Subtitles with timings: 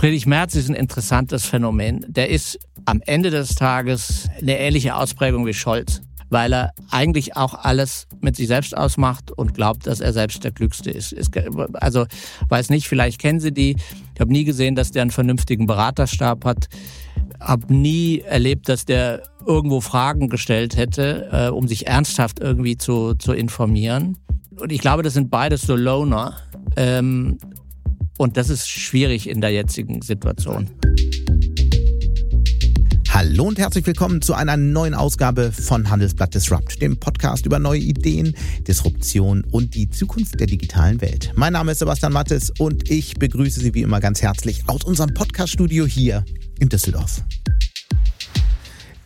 [0.00, 2.06] Friedrich Merz ist ein interessantes Phänomen.
[2.08, 7.52] Der ist am Ende des Tages eine ähnliche Ausprägung wie Scholz, weil er eigentlich auch
[7.52, 11.14] alles mit sich selbst ausmacht und glaubt, dass er selbst der Klügste ist.
[11.74, 12.06] Also
[12.48, 13.76] weiß nicht, vielleicht kennen Sie die.
[14.14, 16.68] Ich habe nie gesehen, dass der einen vernünftigen Beraterstab hat.
[17.38, 23.16] Hab nie erlebt, dass der irgendwo Fragen gestellt hätte, äh, um sich ernsthaft irgendwie zu,
[23.16, 24.16] zu informieren.
[24.58, 26.38] Und ich glaube, das sind beides so Loner.
[26.76, 27.36] Ähm,
[28.20, 30.68] und das ist schwierig in der jetzigen Situation.
[33.08, 37.80] Hallo und herzlich willkommen zu einer neuen Ausgabe von Handelsblatt Disrupt, dem Podcast über neue
[37.80, 38.36] Ideen,
[38.68, 41.32] Disruption und die Zukunft der digitalen Welt.
[41.34, 45.14] Mein Name ist Sebastian Mattes und ich begrüße Sie wie immer ganz herzlich aus unserem
[45.14, 46.26] Podcaststudio hier
[46.58, 47.22] in Düsseldorf.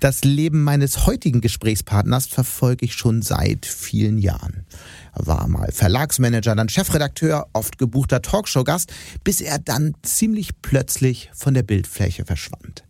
[0.00, 4.63] Das Leben meines heutigen Gesprächspartners verfolge ich schon seit vielen Jahren.
[5.16, 11.62] War mal Verlagsmanager, dann Chefredakteur, oft gebuchter Talkshow-Gast, bis er dann ziemlich plötzlich von der
[11.62, 12.84] Bildfläche verschwand.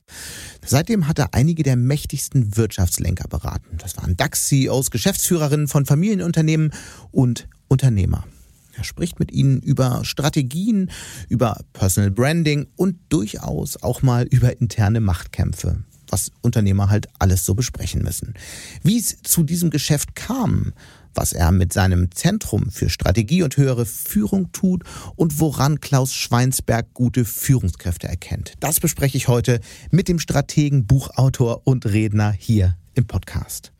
[0.64, 3.78] Seitdem hat er einige der mächtigsten Wirtschaftslenker beraten.
[3.78, 6.72] Das waren DAX-CEOs, Geschäftsführerinnen von Familienunternehmen
[7.10, 8.24] und Unternehmer.
[8.76, 10.90] Er spricht mit ihnen über Strategien,
[11.28, 15.84] über Personal Branding und durchaus auch mal über interne Machtkämpfe
[16.14, 18.34] was Unternehmer halt alles so besprechen müssen.
[18.84, 20.72] Wie es zu diesem Geschäft kam,
[21.14, 24.82] was er mit seinem Zentrum für Strategie und höhere Führung tut
[25.16, 28.54] und woran Klaus Schweinsberg gute Führungskräfte erkennt.
[28.60, 33.72] Das bespreche ich heute mit dem Strategen, Buchautor und Redner hier im Podcast.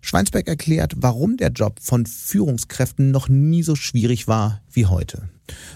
[0.00, 5.30] Schweinsberg erklärt, warum der Job von Führungskräften noch nie so schwierig war wie heute.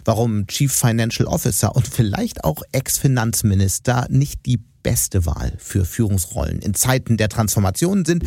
[0.05, 6.75] Warum Chief Financial Officer und vielleicht auch Ex-Finanzminister nicht die beste Wahl für Führungsrollen in
[6.75, 8.25] Zeiten der Transformation sind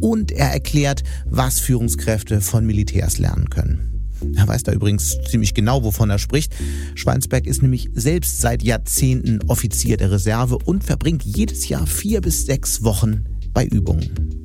[0.00, 3.94] und er erklärt, was Führungskräfte von Militärs lernen können.
[4.36, 6.54] Er weiß da übrigens ziemlich genau, wovon er spricht.
[6.94, 12.46] Schweinsberg ist nämlich selbst seit Jahrzehnten Offizier der Reserve und verbringt jedes Jahr vier bis
[12.46, 14.44] sechs Wochen bei Übungen.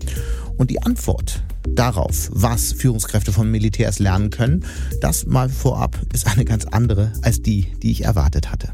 [0.57, 1.43] Und die Antwort
[1.75, 4.65] darauf, was Führungskräfte von Militärs lernen können,
[5.01, 8.73] das mal vorab ist eine ganz andere als die, die ich erwartet hatte.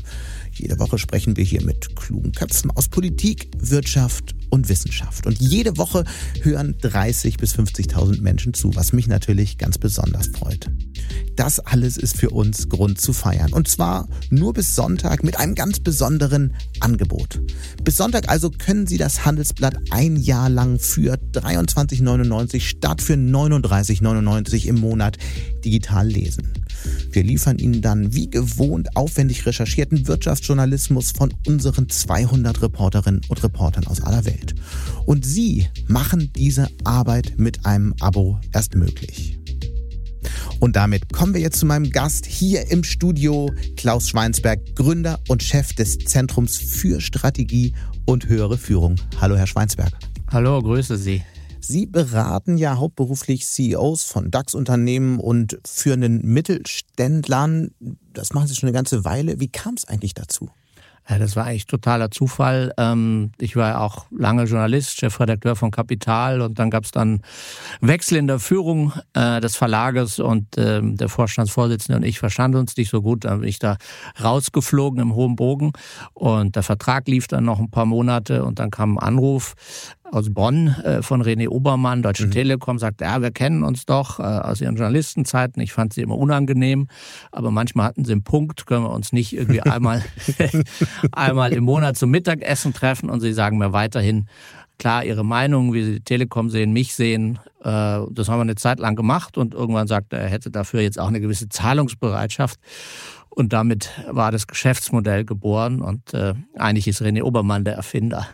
[0.54, 5.26] Jede Woche sprechen wir hier mit klugen Köpfen aus Politik, Wirtschaft und Wissenschaft.
[5.26, 6.04] Und jede Woche
[6.42, 10.70] hören 30 bis 50.000 Menschen zu, was mich natürlich ganz besonders freut.
[11.36, 13.52] Das alles ist für uns Grund zu feiern.
[13.54, 17.40] Und zwar nur bis Sonntag mit einem ganz besonderen Angebot.
[17.82, 24.66] Bis Sonntag also können Sie das Handelsblatt ein Jahr lang für 23,99 statt für 39,99
[24.66, 25.16] im Monat
[25.64, 26.52] digital lesen.
[27.10, 33.86] Wir liefern Ihnen dann wie gewohnt aufwendig recherchierten Wirtschaftsjournalismus von unseren 200 Reporterinnen und Reportern
[33.86, 34.54] aus aller Welt.
[35.06, 39.38] Und Sie machen diese Arbeit mit einem Abo erst möglich.
[40.60, 45.42] Und damit kommen wir jetzt zu meinem Gast hier im Studio, Klaus Schweinsberg, Gründer und
[45.42, 47.74] Chef des Zentrums für Strategie
[48.06, 48.96] und höhere Führung.
[49.20, 49.92] Hallo, Herr Schweinsberg.
[50.30, 51.22] Hallo, grüße Sie.
[51.64, 57.70] Sie beraten ja hauptberuflich CEOs von DAX-Unternehmen und führenden Mittelständlern.
[58.12, 59.38] Das machen Sie schon eine ganze Weile.
[59.38, 60.50] Wie kam es eigentlich dazu?
[61.08, 62.72] Ja, das war eigentlich totaler Zufall.
[62.78, 67.22] Ähm, ich war ja auch lange Journalist, Chefredakteur von Kapital und dann gab es dann
[67.80, 72.76] Wechsel in der Führung äh, des Verlages und ähm, der Vorstandsvorsitzende und ich verstanden uns
[72.76, 73.24] nicht so gut.
[73.24, 73.78] Dann bin ich da
[74.22, 75.72] rausgeflogen im hohen Bogen
[76.14, 79.54] und der Vertrag lief dann noch ein paar Monate und dann kam ein Anruf
[80.12, 82.32] aus Bonn äh, von René Obermann, Deutsche mhm.
[82.32, 85.62] Telekom, sagt, ja, wir kennen uns doch äh, aus ihren Journalistenzeiten.
[85.62, 86.88] Ich fand sie immer unangenehm,
[87.32, 90.02] aber manchmal hatten sie einen Punkt, können wir uns nicht irgendwie einmal,
[91.12, 94.26] einmal im Monat zum Mittagessen treffen und sie sagen mir weiterhin,
[94.82, 97.38] klar ihre Meinung, wie sie die Telekom sehen, mich sehen.
[97.60, 100.80] Äh, das haben wir eine Zeit lang gemacht und irgendwann sagte er, er hätte dafür
[100.80, 102.58] jetzt auch eine gewisse Zahlungsbereitschaft.
[103.30, 108.26] Und damit war das Geschäftsmodell geboren und äh, eigentlich ist René Obermann der Erfinder.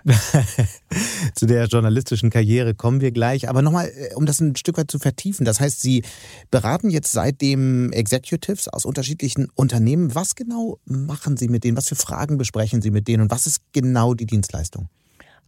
[1.35, 3.51] zu der journalistischen Karriere kommen wir gleich.
[3.51, 5.45] Aber nochmal, äh, um das ein Stück weit zu vertiefen.
[5.45, 6.03] Das heißt, Sie
[6.51, 10.15] beraten jetzt seitdem Executives aus unterschiedlichen Unternehmen.
[10.15, 11.77] Was genau machen Sie mit denen?
[11.77, 13.25] Was für Fragen besprechen Sie mit denen?
[13.25, 14.89] Und was ist genau die Dienstleistung?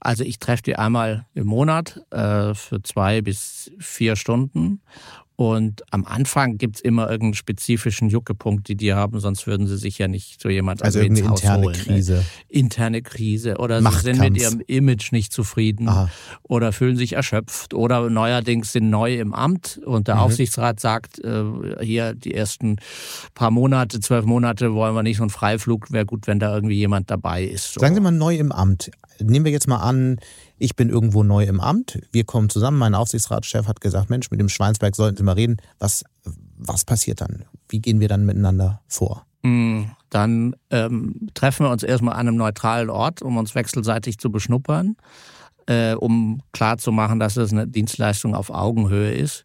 [0.00, 4.80] Also ich treffe die einmal im Monat äh, für zwei bis vier Stunden
[5.40, 9.96] und am Anfang gibt's immer irgendeinen spezifischen Juckepunkt, die die haben, sonst würden sie sich
[9.96, 11.76] ja nicht so jemand also ins Haus interne holen.
[11.76, 12.24] Krise.
[12.50, 13.56] Interne Krise.
[13.56, 16.10] Oder sie sind mit ihrem Image nicht zufrieden Aha.
[16.42, 20.20] oder fühlen sich erschöpft oder neuerdings sind neu im Amt und der mhm.
[20.20, 21.42] Aufsichtsrat sagt, äh,
[21.80, 22.76] hier die ersten
[23.32, 26.76] paar Monate, zwölf Monate wollen wir nicht so einen Freiflug, wäre gut, wenn da irgendwie
[26.76, 27.72] jemand dabei ist.
[27.72, 27.80] So.
[27.80, 28.90] Sagen Sie mal neu im Amt.
[29.18, 30.18] Nehmen wir jetzt mal an,
[30.60, 34.38] ich bin irgendwo neu im Amt, wir kommen zusammen, mein Aufsichtsratschef hat gesagt, Mensch, mit
[34.38, 35.56] dem Schweinsberg sollten Sie mal reden.
[35.78, 36.04] Was,
[36.58, 37.44] was passiert dann?
[37.68, 39.26] Wie gehen wir dann miteinander vor?
[39.42, 44.30] Mm, dann ähm, treffen wir uns erstmal an einem neutralen Ort, um uns wechselseitig zu
[44.30, 44.96] beschnuppern
[45.66, 49.44] äh, um klarzumachen, dass es eine Dienstleistung auf Augenhöhe ist.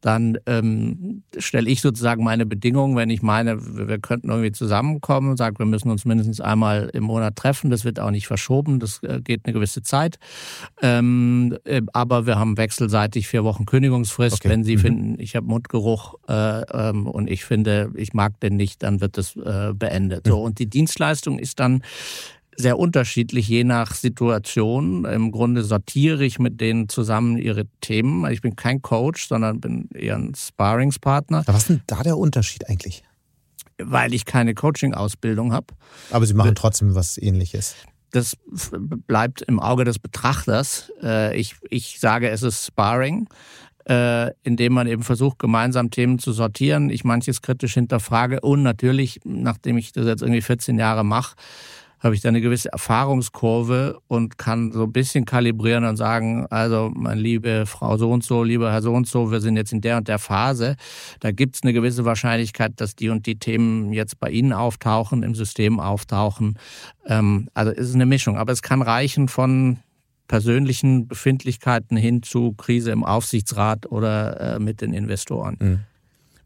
[0.00, 3.58] Dann ähm, stelle ich sozusagen meine Bedingungen, wenn ich meine,
[3.88, 7.70] wir könnten irgendwie zusammenkommen, sage, wir müssen uns mindestens einmal im Monat treffen.
[7.70, 10.18] Das wird auch nicht verschoben, das äh, geht eine gewisse Zeit.
[10.82, 14.36] Ähm, äh, aber wir haben wechselseitig vier Wochen Kündigungsfrist.
[14.36, 14.50] Okay.
[14.50, 14.80] Wenn Sie mhm.
[14.80, 19.16] finden, ich habe Mundgeruch äh, ähm, und ich finde, ich mag den nicht, dann wird
[19.16, 20.26] das äh, beendet.
[20.26, 20.30] Mhm.
[20.30, 21.82] So und die Dienstleistung ist dann
[22.56, 25.04] sehr unterschiedlich, je nach Situation.
[25.04, 28.30] Im Grunde sortiere ich mit denen zusammen ihre Themen.
[28.30, 31.44] Ich bin kein Coach, sondern bin eher ein Sparringspartner.
[31.46, 33.02] Was ist denn da der Unterschied eigentlich?
[33.78, 35.66] Weil ich keine Coaching-Ausbildung habe.
[36.10, 37.74] Aber Sie machen trotzdem was ähnliches.
[38.12, 38.36] Das
[39.08, 40.92] bleibt im Auge des Betrachters.
[41.02, 43.28] Äh, ich, ich sage, es ist Sparring
[43.86, 49.20] äh, indem man eben versucht, gemeinsam Themen zu sortieren, ich manches kritisch hinterfrage und natürlich,
[49.24, 51.36] nachdem ich das jetzt irgendwie 14 Jahre mache,
[52.04, 56.92] habe ich da eine gewisse Erfahrungskurve und kann so ein bisschen kalibrieren und sagen, also
[56.94, 59.80] meine liebe Frau so und so, lieber Herr so und so, wir sind jetzt in
[59.80, 60.76] der und der Phase.
[61.20, 65.22] Da gibt es eine gewisse Wahrscheinlichkeit, dass die und die Themen jetzt bei Ihnen auftauchen,
[65.22, 66.58] im System auftauchen.
[67.06, 69.78] Ähm, also es ist eine Mischung, aber es kann reichen von
[70.28, 75.56] persönlichen Befindlichkeiten hin zu Krise im Aufsichtsrat oder äh, mit den Investoren.
[75.58, 75.80] Mhm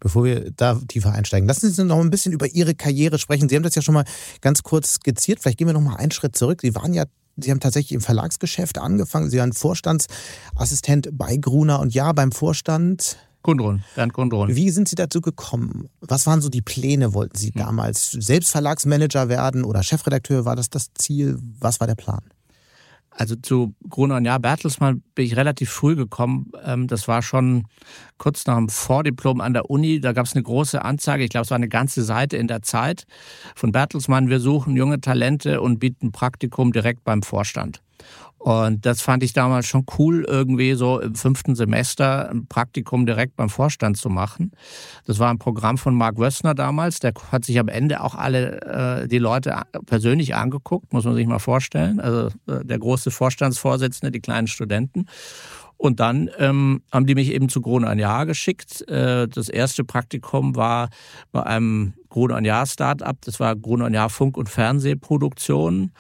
[0.01, 1.49] bevor wir da tiefer einsteigen.
[1.49, 3.49] Lassen Sie uns noch ein bisschen über Ihre Karriere sprechen.
[3.49, 4.05] Sie haben das ja schon mal
[4.41, 5.41] ganz kurz skizziert.
[5.41, 6.61] Vielleicht gehen wir noch mal einen Schritt zurück.
[6.63, 7.05] Sie waren ja
[7.41, 9.31] Sie haben tatsächlich im Verlagsgeschäft angefangen.
[9.31, 13.17] Sie waren Vorstandsassistent bei Gruner und ja, beim Vorstand.
[13.43, 14.55] Gundrun, Bernd Gundrun.
[14.55, 15.89] Wie sind Sie dazu gekommen?
[16.01, 17.15] Was waren so die Pläne?
[17.15, 17.63] Wollten Sie hm.
[17.63, 20.45] damals selbst Verlagsmanager werden oder Chefredakteur?
[20.45, 21.39] War das das Ziel?
[21.61, 22.23] Was war der Plan?
[23.19, 26.53] Also zu Gruner und Jahr Bertelsmann bin ich relativ früh gekommen.
[26.65, 27.65] Ähm, das war schon
[28.17, 30.01] kurz nach dem Vordiplom an der Uni.
[30.01, 32.63] Da gab es eine große Anzeige, ich glaube, es war eine ganze Seite in der
[32.63, 33.07] Zeit
[33.57, 34.29] von Bertelsmann.
[34.29, 37.83] Wir suchen junge Talente und bieten Praktikum direkt beim Vorstand.
[38.39, 43.35] Und das fand ich damals schon cool, irgendwie so im fünften Semester ein Praktikum direkt
[43.35, 44.53] beim Vorstand zu machen.
[45.07, 47.01] Das war ein Programm von Mark Wössner damals.
[47.01, 51.27] Der hat sich am Ende auch alle äh, die Leute persönlich angeguckt, muss man sich
[51.27, 51.99] mal vorstellen.
[51.99, 55.07] Also äh, der große Vorstandsvorsitzende, die kleinen Studenten.
[55.77, 58.87] Und dann ähm, haben die mich eben zu Krone ein Jahr geschickt.
[58.89, 60.91] Äh, das erste Praktikum war
[61.31, 63.17] bei einem Krone ein Jahr Startup.
[63.21, 65.93] Das war Krone ein Jahr Funk- und Fernsehproduktion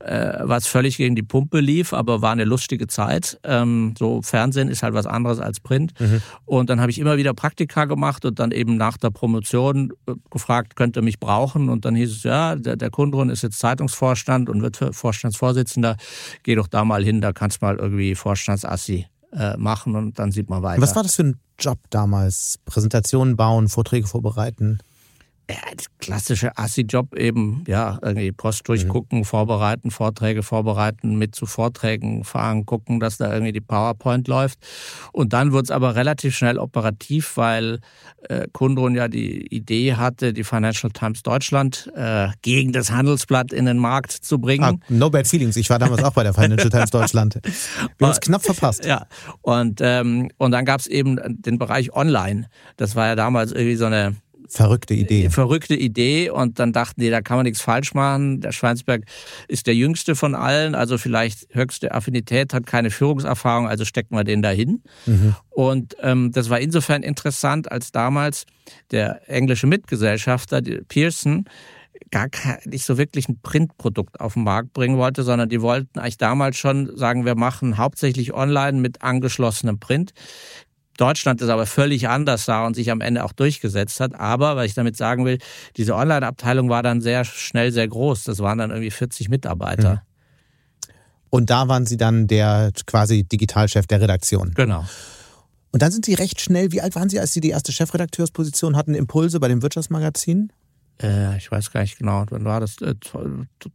[0.00, 3.38] äh, was völlig gegen die Pumpe lief, aber war eine lustige Zeit.
[3.42, 5.92] Ähm, so Fernsehen ist halt was anderes als Print.
[5.98, 6.22] Mhm.
[6.44, 10.14] Und dann habe ich immer wieder Praktika gemacht und dann eben nach der Promotion äh,
[10.30, 11.68] gefragt, könnte mich brauchen.
[11.68, 15.96] Und dann hieß es, ja, der, der Kundrun ist jetzt Zeitungsvorstand und wird Vorstandsvorsitzender.
[16.42, 20.32] Geh doch da mal hin, da kannst du mal irgendwie Vorstandsassi äh, machen und dann
[20.32, 20.80] sieht man weiter.
[20.80, 22.58] Was war das für ein Job damals?
[22.64, 24.78] Präsentationen bauen, Vorträge vorbereiten?
[25.98, 29.24] Klassische Assi-Job eben, ja, irgendwie Post durchgucken, mhm.
[29.24, 34.58] vorbereiten, Vorträge vorbereiten, mit zu Vorträgen fahren, gucken, dass da irgendwie die PowerPoint läuft.
[35.12, 37.80] Und dann wird es aber relativ schnell operativ, weil
[38.28, 43.66] äh, Kundrun ja die Idee hatte, die Financial Times Deutschland äh, gegen das Handelsblatt in
[43.66, 44.64] den Markt zu bringen.
[44.64, 45.56] Ah, no bad feelings.
[45.56, 47.40] Ich war damals auch bei der Financial Times Deutschland.
[47.98, 48.84] Wir haben es knapp verpasst.
[48.84, 49.06] Ja,
[49.42, 52.48] und, ähm, und dann gab es eben den Bereich Online.
[52.76, 54.16] Das war ja damals irgendwie so eine
[54.48, 55.30] Verrückte Idee.
[55.30, 58.40] Verrückte Idee und dann dachten die, da kann man nichts falsch machen.
[58.40, 59.04] Der Schweinsberg
[59.46, 64.24] ist der jüngste von allen, also vielleicht höchste Affinität, hat keine Führungserfahrung, also stecken wir
[64.24, 64.82] den dahin.
[65.06, 65.34] Mhm.
[65.50, 68.46] Und ähm, das war insofern interessant, als damals
[68.90, 71.44] der englische Mitgesellschafter Pearson
[72.10, 72.28] gar
[72.64, 76.56] nicht so wirklich ein Printprodukt auf den Markt bringen wollte, sondern die wollten eigentlich damals
[76.56, 80.12] schon sagen, wir machen hauptsächlich online mit angeschlossenem Print.
[80.98, 84.14] Deutschland ist aber völlig anders da und sich am Ende auch durchgesetzt hat.
[84.14, 85.38] Aber, was ich damit sagen will,
[85.76, 88.24] diese Online-Abteilung war dann sehr schnell sehr groß.
[88.24, 89.94] Das waren dann irgendwie 40 Mitarbeiter.
[89.94, 90.90] Mhm.
[91.30, 94.52] Und da waren Sie dann der quasi Digitalchef der Redaktion.
[94.54, 94.84] Genau.
[95.70, 98.76] Und dann sind Sie recht schnell, wie alt waren Sie, als Sie die erste Chefredakteursposition
[98.76, 100.52] hatten, Impulse bei dem Wirtschaftsmagazin?
[101.00, 102.80] Äh, ich weiß gar nicht genau, wann war das?
[102.80, 102.94] Äh,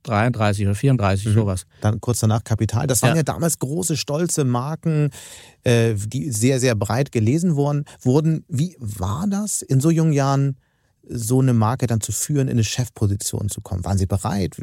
[0.03, 1.34] 33 oder 34, mhm.
[1.34, 1.65] sowas.
[1.82, 2.88] Dann kurz danach Kapital.
[2.88, 5.10] Das waren ja, ja damals große, stolze Marken,
[5.63, 7.86] äh, die sehr, sehr breit gelesen wurden.
[8.01, 8.44] wurden.
[8.48, 10.58] Wie war das in so jungen Jahren,
[11.08, 13.86] so eine Marke dann zu führen, in eine Chefposition zu kommen?
[13.86, 14.58] Waren Sie bereit?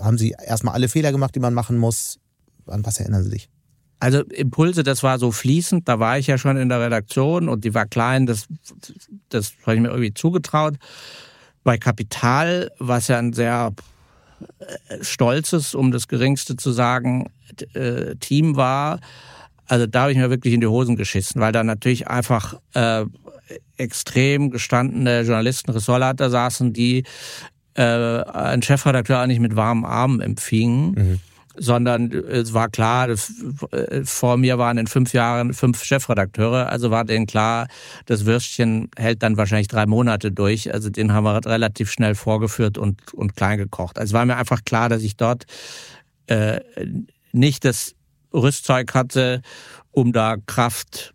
[0.00, 2.18] Haben Sie erstmal alle Fehler gemacht, die man machen muss?
[2.66, 3.48] An was erinnern Sie sich?
[4.00, 7.64] Also Impulse, das war so fließend, da war ich ja schon in der Redaktion und
[7.64, 8.48] die war klein, das,
[9.28, 10.74] das habe ich mir irgendwie zugetraut.
[11.64, 13.72] Bei Kapital, was ja ein sehr
[14.88, 17.30] äh, stolzes, um das Geringste zu sagen,
[17.74, 19.00] äh, Team war,
[19.66, 23.04] also da habe ich mir wirklich in die Hosen geschissen, weil da natürlich einfach äh,
[23.76, 27.04] extrem gestandene Journalisten, Ressortleiter saßen, die
[27.74, 30.90] äh, einen Chefredakteur eigentlich mit warmen Armen empfingen.
[30.90, 31.20] Mhm
[31.56, 33.16] sondern es war klar, äh,
[34.04, 37.68] vor mir waren in fünf Jahren fünf Chefredakteure, also war denen klar,
[38.06, 40.72] das Würstchen hält dann wahrscheinlich drei Monate durch.
[40.72, 43.98] Also den haben wir relativ schnell vorgeführt und, und klein gekocht.
[43.98, 45.44] Also war mir einfach klar, dass ich dort
[46.26, 46.60] äh,
[47.32, 47.94] nicht das
[48.32, 49.42] Rüstzeug hatte,
[49.90, 51.14] um da Kraft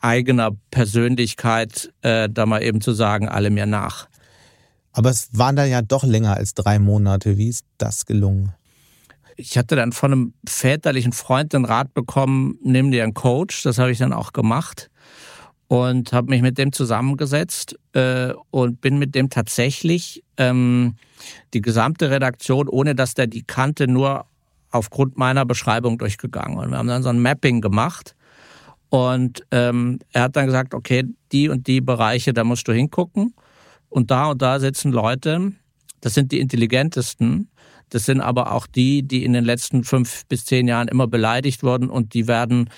[0.00, 4.08] eigener Persönlichkeit äh, da mal eben zu sagen, alle mir nach.
[4.92, 7.36] Aber es waren dann ja doch länger als drei Monate.
[7.36, 8.54] Wie ist das gelungen?
[9.36, 13.62] Ich hatte dann von einem väterlichen Freund den Rat bekommen, nimm dir einen Coach.
[13.62, 14.90] Das habe ich dann auch gemacht
[15.68, 20.96] und habe mich mit dem zusammengesetzt äh, und bin mit dem tatsächlich ähm,
[21.54, 24.26] die gesamte Redaktion, ohne dass der die kannte, nur
[24.70, 26.58] aufgrund meiner Beschreibung durchgegangen.
[26.58, 28.14] Und wir haben dann so ein Mapping gemacht.
[28.88, 33.34] Und ähm, er hat dann gesagt, okay, die und die Bereiche, da musst du hingucken.
[33.88, 35.52] Und da und da sitzen Leute,
[36.00, 37.48] das sind die intelligentesten,
[37.90, 41.62] das sind aber auch die, die in den letzten fünf bis zehn Jahren immer beleidigt
[41.62, 42.70] wurden und die werden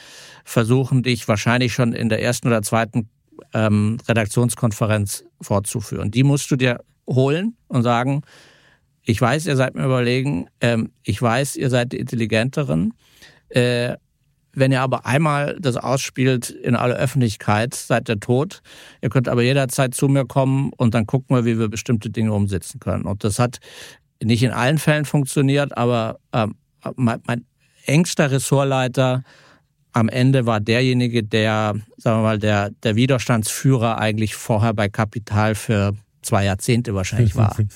[0.45, 3.09] versuchen, dich wahrscheinlich schon in der ersten oder zweiten
[3.55, 6.11] ähm, Redaktionskonferenz fortzuführen.
[6.11, 8.23] Die musst du dir holen und sagen,
[9.03, 12.93] ich weiß, ihr seid mir überlegen, ähm, ich weiß, ihr seid die Intelligenteren.
[13.49, 13.97] Äh,
[14.53, 18.61] wenn ihr aber einmal das ausspielt in aller Öffentlichkeit, seid ihr tot.
[19.00, 22.33] Ihr könnt aber jederzeit zu mir kommen und dann gucken wir, wie wir bestimmte Dinge
[22.33, 23.05] umsetzen können.
[23.05, 23.59] Und das hat
[24.22, 26.56] nicht in allen Fällen funktioniert, aber ähm,
[26.96, 27.44] mein, mein
[27.87, 29.22] engster Ressortleiter
[29.92, 35.54] am Ende war derjenige, der, sagen wir mal, der, der Widerstandsführer eigentlich vorher bei Kapital
[35.54, 37.56] für zwei Jahrzehnte wahrscheinlich war.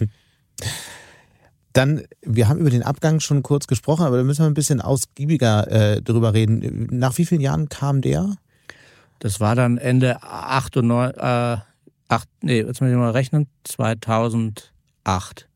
[1.72, 4.82] Dann, wir haben über den Abgang schon kurz gesprochen, aber da müssen wir ein bisschen
[4.82, 6.86] ausgiebiger äh, drüber reden.
[6.90, 8.34] Nach wie vielen Jahren kam der?
[9.20, 11.56] Das war dann Ende 98, äh,
[12.08, 15.48] 8, nee, jetzt muss ich mal rechnen, 2008.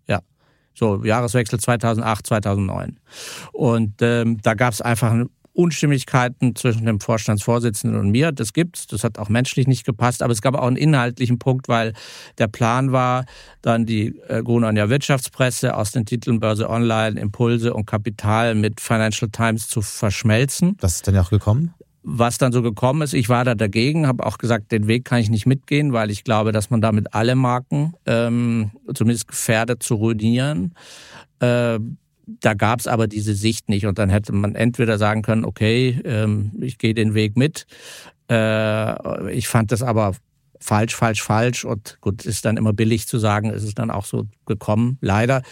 [0.76, 2.98] So Jahreswechsel 2008, 2009.
[3.52, 5.14] Und ähm, da gab es einfach
[5.56, 8.30] Unstimmigkeiten zwischen dem Vorstandsvorsitzenden und mir.
[8.30, 8.86] Das gibt's.
[8.86, 10.22] Das hat auch menschlich nicht gepasst.
[10.22, 11.94] Aber es gab auch einen inhaltlichen Punkt, weil
[12.38, 13.24] der Plan war,
[13.62, 19.30] dann die äh, Gruner Wirtschaftspresse aus den Titeln Börse Online, Impulse und Kapital mit Financial
[19.30, 20.76] Times zu verschmelzen.
[20.80, 21.72] Was ist denn auch gekommen?
[22.08, 25.18] Was dann so gekommen ist, ich war da dagegen, habe auch gesagt, den Weg kann
[25.18, 29.96] ich nicht mitgehen, weil ich glaube, dass man damit alle Marken ähm, zumindest gefährdet zu
[29.96, 30.72] ruinieren.
[31.40, 31.80] Äh,
[32.26, 36.00] da gab es aber diese Sicht nicht und dann hätte man entweder sagen können, okay,
[36.04, 37.66] ähm, ich gehe den Weg mit.
[38.30, 40.14] Äh, ich fand das aber
[40.60, 41.64] falsch, falsch, falsch.
[41.64, 45.42] Und gut, ist dann immer billig zu sagen, ist es dann auch so gekommen, leider.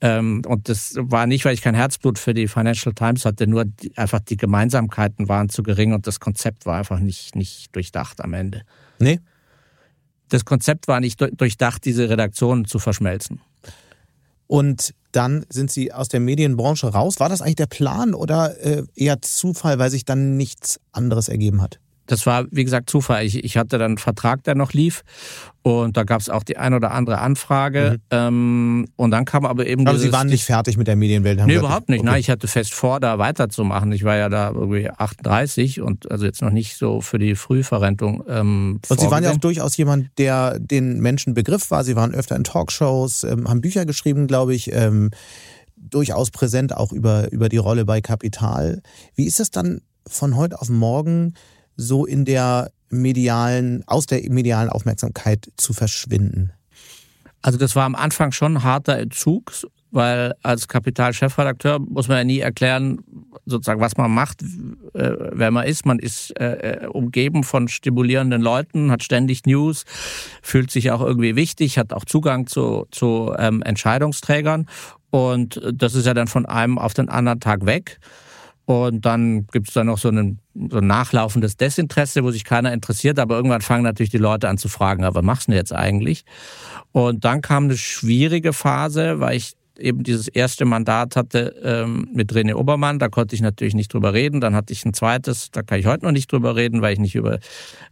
[0.00, 3.64] Ähm, und das war nicht, weil ich kein Herzblut für die Financial Times hatte, nur
[3.96, 8.34] einfach die Gemeinsamkeiten waren zu gering und das Konzept war einfach nicht, nicht durchdacht am
[8.34, 8.62] Ende.
[8.98, 9.20] Nee.
[10.28, 13.40] Das Konzept war nicht durchdacht, diese Redaktionen zu verschmelzen.
[14.46, 17.20] Und dann sind Sie aus der Medienbranche raus.
[17.20, 21.62] War das eigentlich der Plan oder äh, eher Zufall, weil sich dann nichts anderes ergeben
[21.62, 21.78] hat?
[22.06, 23.24] Das war, wie gesagt, Zufall.
[23.24, 25.02] Ich, ich hatte dann einen Vertrag, der noch lief.
[25.62, 27.92] Und da gab es auch die ein oder andere Anfrage.
[27.92, 28.02] Mhm.
[28.10, 29.86] Ähm, und dann kam aber eben.
[29.86, 31.40] Aber Sie waren nicht fertig mit der Medienwelt?
[31.40, 32.00] Haben nee, überhaupt nicht.
[32.00, 32.10] Okay.
[32.10, 33.90] Nein, ich hatte fest vor, da weiterzumachen.
[33.92, 38.24] Ich war ja da irgendwie 38 und also jetzt noch nicht so für die Frühverrentung.
[38.28, 41.82] Ähm, und Sie waren ja auch durchaus jemand, der den Menschen Begriff war.
[41.82, 44.70] Sie waren öfter in Talkshows, ähm, haben Bücher geschrieben, glaube ich.
[44.70, 45.10] Ähm,
[45.76, 48.82] durchaus präsent auch über, über die Rolle bei Kapital.
[49.14, 51.34] Wie ist es dann von heute auf morgen?
[51.76, 56.52] So in der medialen, aus der medialen Aufmerksamkeit zu verschwinden?
[57.42, 59.52] Also das war am Anfang schon ein harter Entzug,
[59.90, 62.98] weil als Kapital-Chefredakteur muss man ja nie erklären,
[63.46, 64.46] sozusagen, was man macht, äh,
[65.32, 65.86] wer man ist.
[65.86, 69.84] Man ist äh, äh, umgeben von stimulierenden Leuten, hat ständig News,
[70.42, 74.66] fühlt sich auch irgendwie wichtig, hat auch Zugang zu, zu ähm, Entscheidungsträgern.
[75.10, 78.00] Und das ist ja dann von einem auf den anderen Tag weg.
[78.66, 80.38] Und dann gibt es dann noch so, einen,
[80.70, 84.56] so ein nachlaufendes Desinteresse, wo sich keiner interessiert, aber irgendwann fangen natürlich die Leute an
[84.56, 86.24] zu fragen, aber was machst du jetzt eigentlich?
[86.92, 92.32] Und dann kam eine schwierige Phase, weil ich eben dieses erste Mandat hatte ähm, mit
[92.32, 94.40] René Obermann, da konnte ich natürlich nicht drüber reden.
[94.40, 97.00] Dann hatte ich ein zweites, da kann ich heute noch nicht drüber reden, weil ich
[97.00, 97.38] nicht über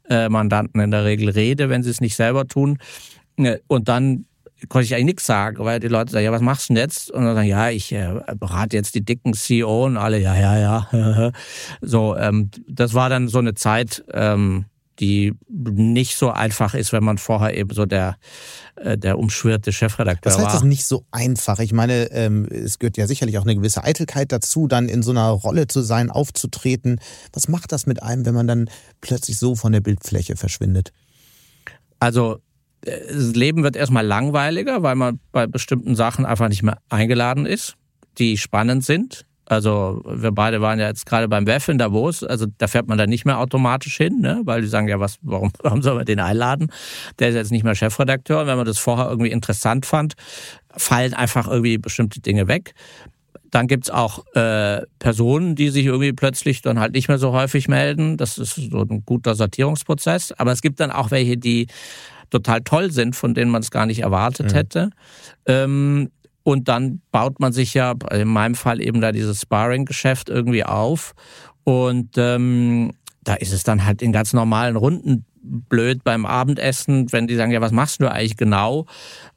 [0.08, 2.78] äh, Mandanten in der Regel rede, wenn sie es nicht selber tun.
[3.36, 4.26] Äh, und dann
[4.68, 7.10] konnte ich eigentlich nichts sagen, weil die Leute sagen, ja, was machst du denn jetzt?
[7.10, 10.58] Und dann sagen, ja, ich äh, berate jetzt die dicken CEO und alle, ja, ja,
[10.58, 11.32] ja.
[11.80, 14.66] so, ähm, das war dann so eine Zeit, ähm,
[15.00, 18.16] die nicht so einfach ist, wenn man vorher eben so der,
[18.76, 20.38] äh, der umschwirrte Chefredakteur war.
[20.38, 21.58] Das heißt, das ist nicht so einfach.
[21.58, 25.10] Ich meine, ähm, es gehört ja sicherlich auch eine gewisse Eitelkeit dazu, dann in so
[25.10, 27.00] einer Rolle zu sein, aufzutreten.
[27.32, 30.92] Was macht das mit einem, wenn man dann plötzlich so von der Bildfläche verschwindet?
[31.98, 32.38] Also
[32.82, 37.76] das Leben wird erstmal langweiliger, weil man bei bestimmten Sachen einfach nicht mehr eingeladen ist,
[38.18, 39.24] die spannend sind.
[39.46, 42.96] Also wir beide waren ja jetzt gerade beim WEF in Davos, also da fährt man
[42.96, 44.40] dann nicht mehr automatisch hin, ne?
[44.44, 46.70] weil die sagen, ja, was, warum, warum soll man den einladen?
[47.18, 48.40] Der ist jetzt nicht mehr Chefredakteur.
[48.40, 50.14] Und wenn man das vorher irgendwie interessant fand,
[50.74, 52.72] fallen einfach irgendwie bestimmte Dinge weg.
[53.52, 57.68] Dann gibt's auch äh, Personen, die sich irgendwie plötzlich dann halt nicht mehr so häufig
[57.68, 58.16] melden.
[58.16, 60.32] Das ist so ein guter Sortierungsprozess.
[60.32, 61.66] Aber es gibt dann auch welche, die
[62.30, 64.56] total toll sind, von denen man es gar nicht erwartet mhm.
[64.56, 64.90] hätte.
[65.46, 66.10] Ähm,
[66.44, 71.12] und dann baut man sich ja, in meinem Fall eben da dieses Sparring-Geschäft irgendwie auf.
[71.62, 72.92] Und ähm,
[73.22, 77.52] da ist es dann halt in ganz normalen Runden blöd beim Abendessen, wenn die sagen,
[77.52, 78.86] ja, was machst du eigentlich genau?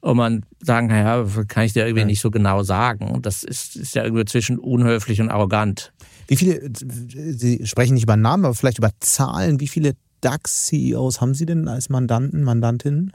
[0.00, 2.06] Und man sagen, ja, kann ich dir irgendwie ja.
[2.06, 3.10] nicht so genau sagen.
[3.10, 5.92] Und das ist, ist ja irgendwie zwischen unhöflich und arrogant.
[6.28, 11.34] Wie viele, Sie sprechen nicht über Namen, aber vielleicht über Zahlen, wie viele DAX-CEOs haben
[11.34, 13.12] Sie denn als Mandanten, Mandantinnen?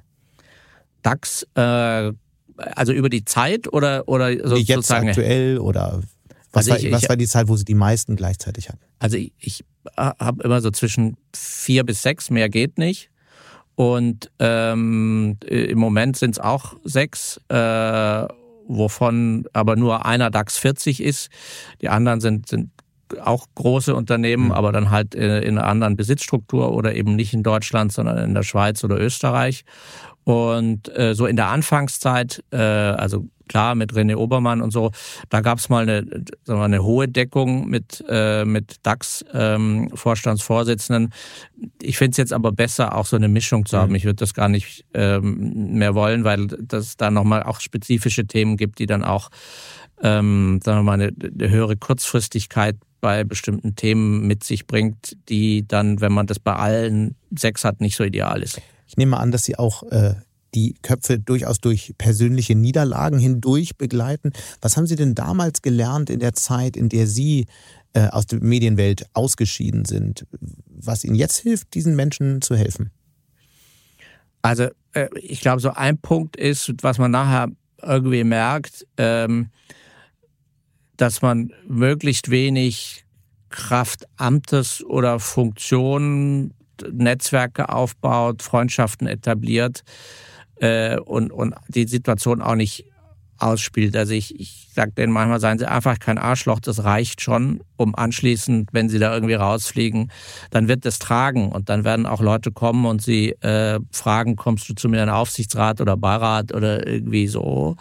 [1.01, 2.11] DAX, äh,
[2.57, 5.09] also über die Zeit oder, oder so, Jetzt sozusagen?
[5.09, 6.01] aktuell oder
[6.53, 8.81] was, also ich, war, was ich, war die Zeit, wo Sie die meisten gleichzeitig hatten?
[8.99, 9.63] Also ich, ich
[9.97, 13.09] habe immer so zwischen vier bis sechs, mehr geht nicht.
[13.75, 18.27] Und ähm, im Moment sind es auch sechs, äh,
[18.67, 21.29] wovon aber nur einer DAX 40 ist.
[21.81, 22.69] Die anderen sind, sind
[23.19, 24.51] auch große Unternehmen, mhm.
[24.51, 28.33] aber dann halt in, in einer anderen Besitzstruktur oder eben nicht in Deutschland, sondern in
[28.33, 29.63] der Schweiz oder Österreich.
[30.31, 34.91] Und äh, so in der Anfangszeit, äh, also klar mit René Obermann und so,
[35.29, 36.05] da gab es mal eine,
[36.45, 41.11] sagen wir, eine hohe Deckung mit, äh, mit DAX-Vorstandsvorsitzenden.
[41.61, 43.89] Ähm, ich finde es jetzt aber besser, auch so eine Mischung zu haben.
[43.89, 43.95] Mhm.
[43.95, 48.55] Ich würde das gar nicht ähm, mehr wollen, weil das da nochmal auch spezifische Themen
[48.55, 49.29] gibt, die dann auch
[50.01, 55.67] ähm, sagen wir mal, eine, eine höhere Kurzfristigkeit bei bestimmten Themen mit sich bringt, die
[55.67, 58.61] dann, wenn man das bei allen sechs hat, nicht so ideal ist.
[58.91, 60.15] Ich nehme an, dass Sie auch äh,
[60.53, 64.33] die Köpfe durchaus durch persönliche Niederlagen hindurch begleiten.
[64.59, 67.45] Was haben Sie denn damals gelernt in der Zeit, in der Sie
[67.93, 70.27] äh, aus der Medienwelt ausgeschieden sind,
[70.67, 72.91] was Ihnen jetzt hilft, diesen Menschen zu helfen?
[74.41, 77.47] Also äh, ich glaube, so ein Punkt ist, was man nachher
[77.81, 79.51] irgendwie merkt, ähm,
[80.97, 83.05] dass man möglichst wenig
[83.47, 86.53] Kraft Amtes oder Funktionen,
[86.91, 89.83] Netzwerke aufbaut, Freundschaften etabliert
[90.57, 92.85] äh, und, und die Situation auch nicht
[93.41, 93.95] ausspielt.
[93.95, 97.95] Also ich, ich sage denen manchmal, seien sie einfach kein Arschloch, das reicht schon, um
[97.95, 100.11] anschließend, wenn sie da irgendwie rausfliegen,
[100.51, 104.69] dann wird das tragen und dann werden auch Leute kommen und sie äh, fragen, kommst
[104.69, 107.75] du zu mir in den Aufsichtsrat oder Beirat oder irgendwie so.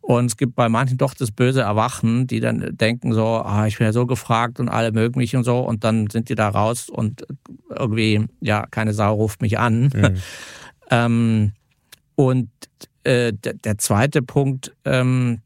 [0.00, 3.78] Und es gibt bei manchen doch das böse Erwachen, die dann denken so, ah, ich
[3.78, 6.48] bin ja so gefragt und alle mögen mich und so und dann sind die da
[6.48, 7.24] raus und
[7.70, 9.90] irgendwie, ja, keine Sau ruft mich an.
[9.94, 10.16] Mhm.
[10.90, 11.52] ähm,
[12.16, 12.48] und
[13.04, 15.40] äh, der, zweite Punkt, ähm,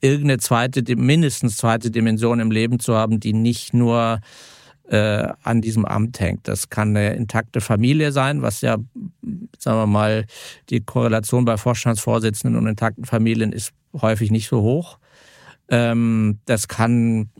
[0.00, 4.20] irgendeine zweite, mindestens zweite Dimension im Leben zu haben, die nicht nur
[4.88, 6.48] äh, an diesem Amt hängt.
[6.48, 8.76] Das kann eine intakte Familie sein, was ja,
[9.58, 10.26] sagen wir mal,
[10.70, 14.98] die Korrelation bei Vorstandsvorsitzenden und intakten Familien ist häufig nicht so hoch.
[15.68, 17.30] Ähm, das kann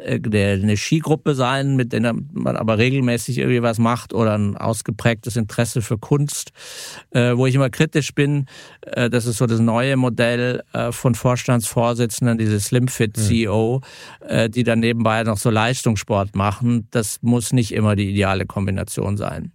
[0.00, 5.82] eine Skigruppe sein, mit der man aber regelmäßig irgendwie was macht oder ein ausgeprägtes Interesse
[5.82, 6.50] für Kunst,
[7.10, 8.46] äh, wo ich immer kritisch bin.
[8.82, 13.80] Äh, das ist so das neue Modell von Vorstandsvorsitzenden, diese Slimfit CEO,
[14.28, 14.50] mhm.
[14.50, 16.86] die dann nebenbei noch so Leistungssport machen.
[16.90, 19.52] Das muss nicht immer die ideale Kombination sein.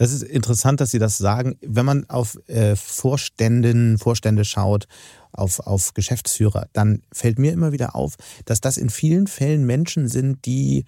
[0.00, 1.58] Das ist interessant, dass Sie das sagen.
[1.60, 4.86] Wenn man auf äh, Vorständen, Vorstände schaut,
[5.30, 8.14] auf, auf Geschäftsführer, dann fällt mir immer wieder auf,
[8.46, 10.86] dass das in vielen Fällen Menschen sind, die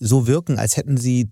[0.00, 1.30] so wirken, als hätten sie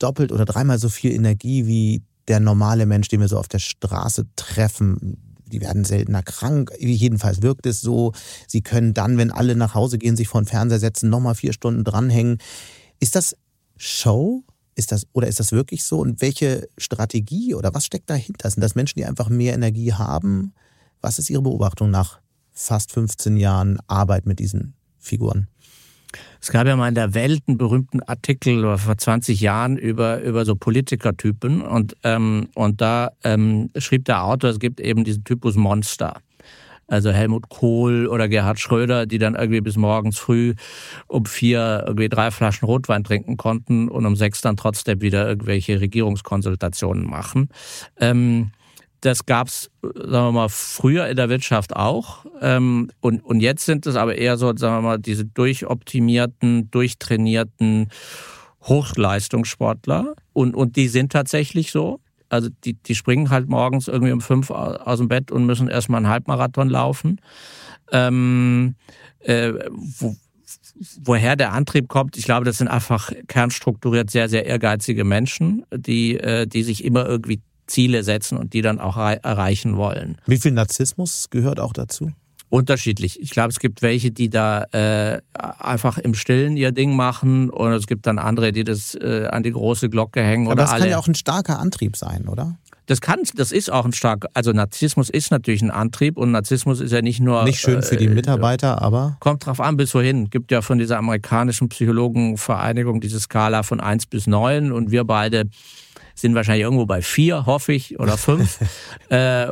[0.00, 3.60] doppelt oder dreimal so viel Energie wie der normale Mensch, den wir so auf der
[3.60, 5.36] Straße treffen.
[5.46, 6.72] Die werden seltener krank.
[6.80, 8.10] Jedenfalls wirkt es so.
[8.48, 11.52] Sie können dann, wenn alle nach Hause gehen, sich vor den Fernseher setzen, nochmal vier
[11.52, 12.38] Stunden dranhängen.
[12.98, 13.36] Ist das
[13.76, 14.42] Show?
[14.74, 15.98] Ist das, oder ist das wirklich so?
[15.98, 18.50] Und welche Strategie oder was steckt dahinter?
[18.50, 20.52] Sind das Menschen, die einfach mehr Energie haben?
[21.00, 22.20] Was ist Ihre Beobachtung nach
[22.52, 25.48] fast 15 Jahren Arbeit mit diesen Figuren?
[26.40, 30.44] Es gab ja mal in der Welt einen berühmten Artikel vor 20 Jahren über, über
[30.44, 35.56] so Politikertypen und, ähm, und da ähm, schrieb der Autor, es gibt eben diesen Typus
[35.56, 36.20] Monster.
[36.90, 40.54] Also Helmut Kohl oder Gerhard Schröder, die dann irgendwie bis morgens früh
[41.06, 45.80] um vier irgendwie drei Flaschen Rotwein trinken konnten und um sechs dann trotzdem wieder irgendwelche
[45.80, 47.48] Regierungskonsultationen machen.
[48.00, 48.50] Ähm,
[49.00, 52.26] das gab's, sagen wir mal, früher in der Wirtschaft auch.
[52.40, 57.88] Ähm, und, und jetzt sind es aber eher so, sagen wir mal, diese durchoptimierten, durchtrainierten
[58.64, 60.14] Hochleistungssportler.
[60.32, 62.00] Und, und die sind tatsächlich so.
[62.30, 65.98] Also die, die springen halt morgens irgendwie um fünf aus dem Bett und müssen erstmal
[65.98, 67.20] einen Halbmarathon laufen.
[67.92, 68.76] Ähm,
[69.20, 70.16] äh, wo,
[71.02, 76.18] woher der Antrieb kommt, ich glaube, das sind einfach kernstrukturiert sehr, sehr ehrgeizige Menschen, die,
[76.18, 80.16] äh, die sich immer irgendwie Ziele setzen und die dann auch erreichen wollen.
[80.26, 82.12] Wie viel Narzissmus gehört auch dazu?
[82.50, 83.20] Unterschiedlich.
[83.20, 87.72] Ich glaube, es gibt welche, die da äh, einfach im Stillen ihr Ding machen und
[87.72, 90.48] es gibt dann andere, die das äh, an die große Glocke hängen.
[90.48, 90.80] Aber das alle.
[90.80, 92.56] kann ja auch ein starker Antrieb sein, oder?
[92.86, 96.80] Das kann, das ist auch ein stark, also Narzissmus ist natürlich ein Antrieb und Narzissmus
[96.80, 97.44] ist ja nicht nur.
[97.44, 99.16] Nicht schön für die äh, Mitarbeiter, aber.
[99.20, 100.28] Kommt drauf an, bis wohin.
[100.28, 105.44] Gibt ja von dieser amerikanischen Psychologenvereinigung diese Skala von eins bis neun und wir beide
[106.16, 108.58] sind wahrscheinlich irgendwo bei vier, hoffe ich, oder fünf.
[109.08, 109.46] äh,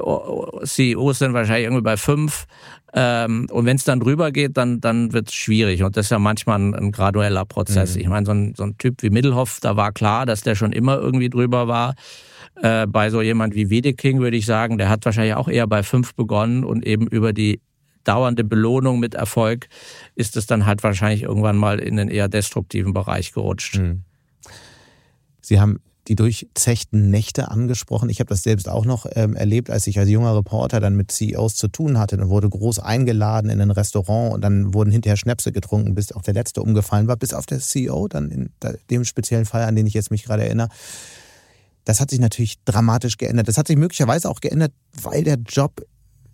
[0.65, 2.47] CEOs sind wahrscheinlich irgendwo bei fünf.
[2.95, 5.83] Ähm, und wenn es dann drüber geht, dann, dann wird es schwierig.
[5.83, 7.95] Und das ist ja manchmal ein, ein gradueller Prozess.
[7.95, 8.01] Mhm.
[8.01, 10.73] Ich meine, so ein, so ein Typ wie Middelhoff, da war klar, dass der schon
[10.73, 11.95] immer irgendwie drüber war.
[12.63, 15.83] Äh, bei so jemand wie Wiedeking würde ich sagen, der hat wahrscheinlich auch eher bei
[15.83, 17.61] fünf begonnen und eben über die
[18.05, 19.69] dauernde Belohnung mit Erfolg
[20.15, 23.79] ist es dann halt wahrscheinlich irgendwann mal in den eher destruktiven Bereich gerutscht.
[23.79, 24.03] Mhm.
[25.43, 28.09] Sie haben die durchzechten Nächte angesprochen.
[28.09, 31.13] Ich habe das selbst auch noch ähm, erlebt, als ich als junger Reporter dann mit
[31.13, 32.17] CEOs zu tun hatte.
[32.17, 36.23] Dann wurde groß eingeladen in ein Restaurant und dann wurden hinterher Schnäpse getrunken, bis auch
[36.23, 38.51] der letzte umgefallen war, bis auf der CEO, dann in
[38.91, 40.69] dem speziellen Fall, an den ich jetzt mich gerade erinnere.
[41.85, 43.49] Das hat sich natürlich dramatisch geändert.
[43.49, 45.83] Das hat sich möglicherweise auch geändert, weil der Job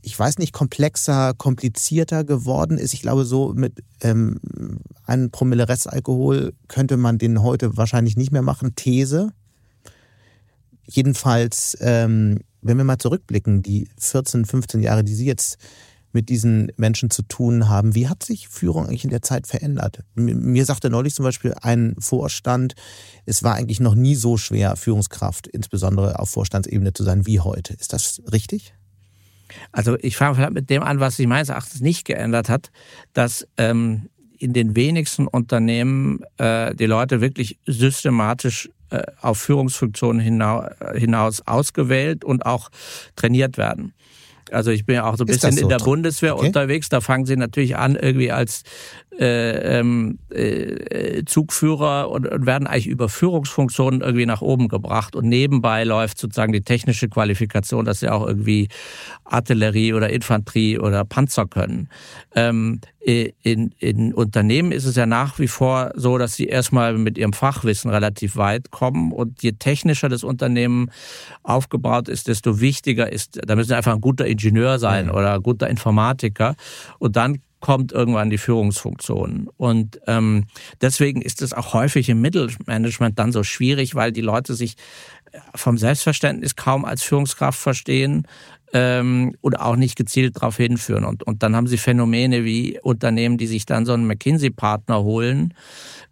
[0.07, 2.93] ich weiß nicht, komplexer, komplizierter geworden ist.
[2.93, 4.39] Ich glaube, so mit ähm,
[5.07, 8.75] einem Promille Restalkohol könnte man den heute wahrscheinlich nicht mehr machen.
[8.77, 9.33] These.
[10.87, 15.59] Jedenfalls, ähm, wenn wir mal zurückblicken, die 14, 15 Jahre, die Sie jetzt
[16.15, 20.05] mit diesen Menschen zu tun haben, wie hat sich Führung eigentlich in der Zeit verändert?
[20.15, 22.75] Mir sagte neulich zum Beispiel ein Vorstand,
[23.27, 27.75] es war eigentlich noch nie so schwer, Führungskraft, insbesondere auf Vorstandsebene zu sein wie heute.
[27.75, 28.75] Ist das richtig?
[29.73, 32.71] Also ich fange vielleicht mit dem an, was sich meines Erachtens nicht geändert hat,
[33.13, 34.09] dass ähm,
[34.45, 42.25] in den wenigsten Unternehmen äh, die Leute wirklich systematisch äh, auf Führungsfunktionen hinaus, hinaus ausgewählt
[42.25, 42.69] und auch
[43.17, 43.95] trainiert werden.
[44.53, 45.63] Also ich bin ja auch so ein bisschen so?
[45.63, 46.47] in der Bundeswehr okay.
[46.47, 46.89] unterwegs.
[46.89, 48.63] Da fangen sie natürlich an irgendwie als
[49.19, 55.17] äh, ähm, äh, Zugführer und, und werden eigentlich über Führungsfunktionen irgendwie nach oben gebracht.
[55.17, 58.69] Und nebenbei läuft sozusagen die technische Qualifikation, dass sie auch irgendwie
[59.25, 61.89] Artillerie oder Infanterie oder Panzer können.
[62.35, 67.19] Ähm, in, in Unternehmen ist es ja nach wie vor so, dass sie erstmal mit
[67.19, 69.13] ihrem Fachwissen relativ weit kommen.
[69.13, 70.91] Und je technischer das Unternehmen
[71.43, 75.43] aufgebaut ist, desto wichtiger ist, da müssen sie einfach ein guter Ingenieur sein oder ein
[75.43, 76.55] guter Informatiker.
[76.99, 79.51] Und dann kommt irgendwann die Führungsfunktion.
[79.59, 80.45] Und ähm,
[80.81, 84.77] deswegen ist es auch häufig im Mittelmanagement dann so schwierig, weil die Leute sich
[85.55, 88.27] vom Selbstverständnis kaum als Führungskraft verstehen
[88.75, 91.05] ähm, oder auch nicht gezielt darauf hinführen.
[91.05, 95.55] Und, und dann haben sie Phänomene wie Unternehmen, die sich dann so einen McKinsey-Partner holen,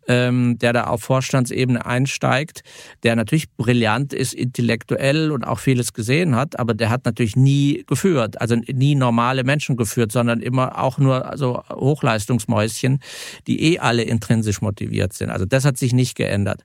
[0.06, 2.62] ähm, der da auf Vorstandsebene einsteigt,
[3.02, 7.82] der natürlich brillant ist, intellektuell und auch vieles gesehen hat, aber der hat natürlich nie
[7.86, 13.00] geführt, also nie normale Menschen geführt, sondern immer auch nur also Hochleistungsmäuschen,
[13.48, 15.30] die eh alle intrinsisch motiviert sind.
[15.30, 16.62] Also das hat sich nicht geändert.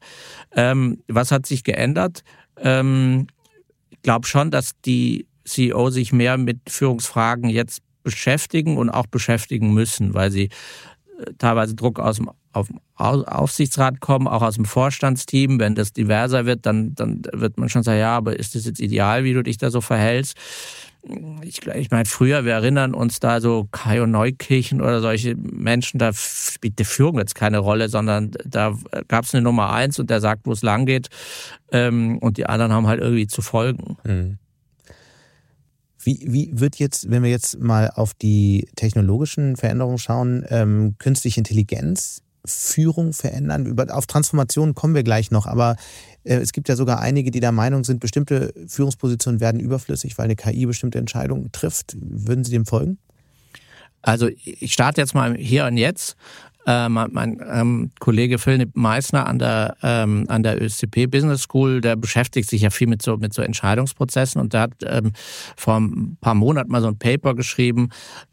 [0.55, 2.23] Ähm, was hat sich geändert?
[2.57, 3.27] Ähm,
[3.89, 9.73] ich glaube schon, dass die CEO sich mehr mit Führungsfragen jetzt beschäftigen und auch beschäftigen
[9.73, 10.49] müssen, weil sie
[11.37, 15.59] teilweise Druck aus dem auf Aufsichtsrat kommen, auch aus dem Vorstandsteam.
[15.59, 18.79] Wenn das diverser wird, dann, dann wird man schon sagen, ja, aber ist das jetzt
[18.79, 20.35] ideal, wie du dich da so verhältst?
[21.43, 26.11] Ich, ich meine, früher, wir erinnern uns da so Kajo Neukirchen oder solche Menschen, da
[26.13, 28.75] spielt die Führung jetzt keine Rolle, sondern da
[29.07, 31.09] gab es eine Nummer eins und der sagt, wo es lang geht.
[31.71, 33.97] Ähm, und die anderen haben halt irgendwie zu folgen.
[34.03, 34.39] Mhm.
[36.07, 41.41] Wie, wie wird jetzt, wenn wir jetzt mal auf die technologischen Veränderungen schauen, ähm, künstliche
[41.41, 43.65] Intelligenz Führung verändern?
[43.65, 45.75] Über, auf Transformationen kommen wir gleich noch, aber
[46.23, 50.23] äh, es gibt ja sogar einige, die der Meinung sind, bestimmte Führungspositionen werden überflüssig, weil
[50.23, 51.97] eine KI bestimmte Entscheidungen trifft.
[51.99, 52.99] Würden Sie dem folgen?
[54.01, 56.15] Also ich starte jetzt mal hier und jetzt
[56.67, 61.79] äh, mein, mein ähm, Kollege Philipp Meissner an der, ähm, an der ÖSCP Business School,
[61.79, 65.13] der beschäftigt sich ja viel mit so, mit so Entscheidungsprozessen und der hat ähm,
[65.55, 67.89] vor ein paar Monaten mal so ein Paper geschrieben,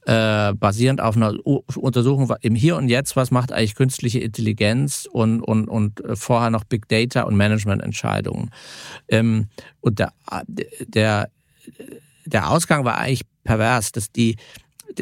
[0.07, 5.41] äh, basierend auf einer Untersuchung im Hier und Jetzt, was macht eigentlich künstliche Intelligenz und,
[5.41, 8.51] und, und vorher noch Big Data und Managemententscheidungen.
[9.07, 9.47] Ähm,
[9.81, 10.13] und der,
[10.81, 11.29] der,
[12.25, 14.37] der Ausgang war eigentlich pervers, dass die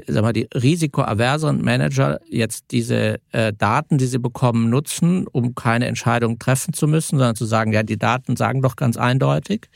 [0.07, 5.87] sag mal, die risikoaverseren Manager jetzt diese äh, Daten, die sie bekommen, nutzen, um keine
[5.87, 9.69] Entscheidung treffen zu müssen, sondern zu sagen, ja, die Daten sagen doch ganz eindeutig.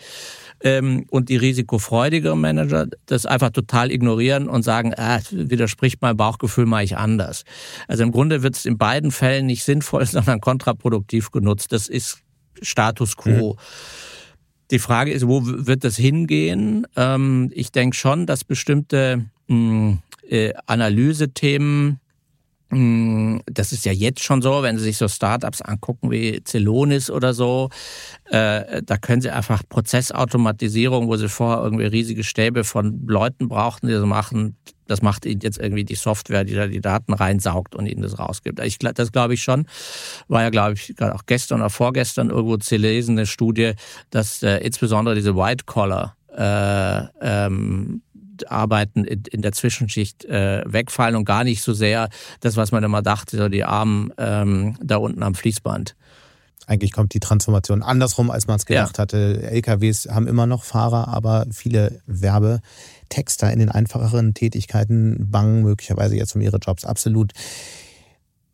[0.62, 6.66] Ähm, und die risikofreudigeren Manager das einfach total ignorieren und sagen, ah, widerspricht mein Bauchgefühl,
[6.66, 7.44] mache ich anders.
[7.88, 11.72] Also im Grunde wird es in beiden Fällen nicht sinnvoll, sondern kontraproduktiv genutzt.
[11.72, 12.20] Das ist
[12.62, 13.54] Status quo.
[13.54, 13.58] Mhm.
[14.72, 16.86] Die Frage ist, wo wird das hingehen?
[16.96, 22.00] Ähm, ich denke schon, dass bestimmte mh, äh, Analysethemen.
[22.70, 27.10] Mm, das ist ja jetzt schon so, wenn Sie sich so Startups angucken wie Celonis
[27.10, 27.70] oder so,
[28.24, 33.86] äh, da können Sie einfach Prozessautomatisierung, wo Sie vorher irgendwie riesige Stäbe von Leuten brauchten,
[33.86, 34.56] die das machen,
[34.88, 38.18] das macht Ihnen jetzt irgendwie die Software, die da die Daten reinsaugt und Ihnen das
[38.18, 38.58] rausgibt.
[38.60, 39.66] Ich, das glaube ich schon.
[40.26, 43.74] War ja, glaube ich, gerade auch gestern oder vorgestern irgendwo zu lesen, eine Studie,
[44.10, 48.02] dass äh, insbesondere diese White-Collar äh, ähm,
[48.44, 52.08] Arbeiten in, in der Zwischenschicht äh, wegfallen und gar nicht so sehr
[52.40, 55.96] das, was man immer dachte, so die Armen ähm, da unten am Fließband.
[56.66, 59.02] Eigentlich kommt die Transformation andersrum, als man es gedacht ja.
[59.02, 59.40] hatte.
[59.50, 66.34] LKWs haben immer noch Fahrer, aber viele Werbetexter in den einfacheren Tätigkeiten bangen möglicherweise jetzt
[66.34, 66.84] um ihre Jobs.
[66.84, 67.32] Absolut.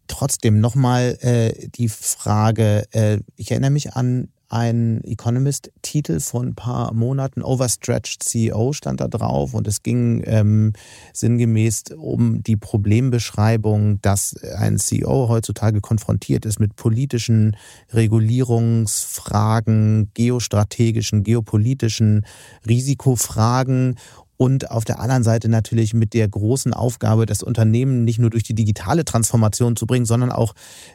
[0.08, 6.92] Trotzdem nochmal äh, die Frage, äh, ich erinnere mich an ein Economist-Titel von ein paar
[6.92, 10.74] Monaten, Overstretched CEO stand da drauf und es ging ähm,
[11.14, 17.56] sinngemäß um die Problembeschreibung, dass ein CEO heutzutage konfrontiert ist mit politischen
[17.94, 22.26] Regulierungsfragen, geostrategischen, geopolitischen
[22.68, 23.96] Risikofragen
[24.36, 28.42] und auf der anderen Seite natürlich mit der großen Aufgabe, das Unternehmen nicht nur durch
[28.42, 30.52] die digitale Transformation zu bringen, sondern auch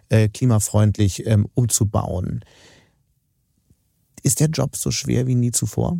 [0.09, 2.41] äh, klimafreundlich ähm, umzubauen.
[4.27, 5.97] Ist der Job so schwer wie nie zuvor?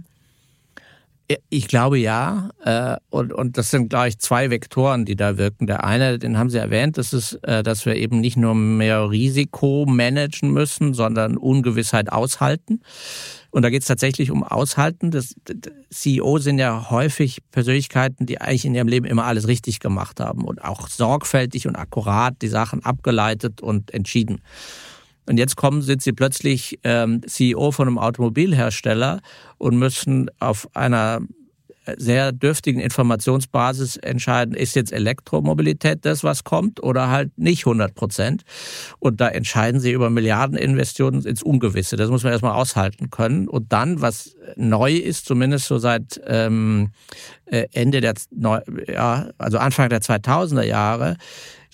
[1.50, 2.50] Ich glaube ja.
[2.62, 5.66] Äh, und, und das sind, glaube ich, zwei Vektoren, die da wirken.
[5.66, 9.10] Der eine, den haben Sie erwähnt, das ist, äh, dass wir eben nicht nur mehr
[9.10, 12.82] Risiko managen müssen, sondern Ungewissheit aushalten.
[13.50, 15.10] Und da geht es tatsächlich um Aushalten.
[15.10, 15.34] Das,
[15.90, 20.44] CEO sind ja häufig Persönlichkeiten, die eigentlich in ihrem Leben immer alles richtig gemacht haben
[20.44, 24.42] und auch sorgfältig und akkurat die Sachen abgeleitet und entschieden.
[25.28, 29.22] Und jetzt kommen, sind sie plötzlich ähm, CEO von einem Automobilhersteller
[29.58, 31.22] und müssen auf einer
[31.96, 38.44] sehr dürftigen Informationsbasis entscheiden, ist jetzt Elektromobilität das, was kommt oder halt nicht 100 Prozent.
[39.00, 41.96] Und da entscheiden sie über Milliardeninvestitionen ins Ungewisse.
[41.96, 43.48] Das muss man erstmal aushalten können.
[43.48, 46.92] Und dann, was neu ist, zumindest so seit ähm,
[47.46, 48.16] äh, Ende der,
[48.88, 51.18] ja, also Anfang der 2000er Jahre,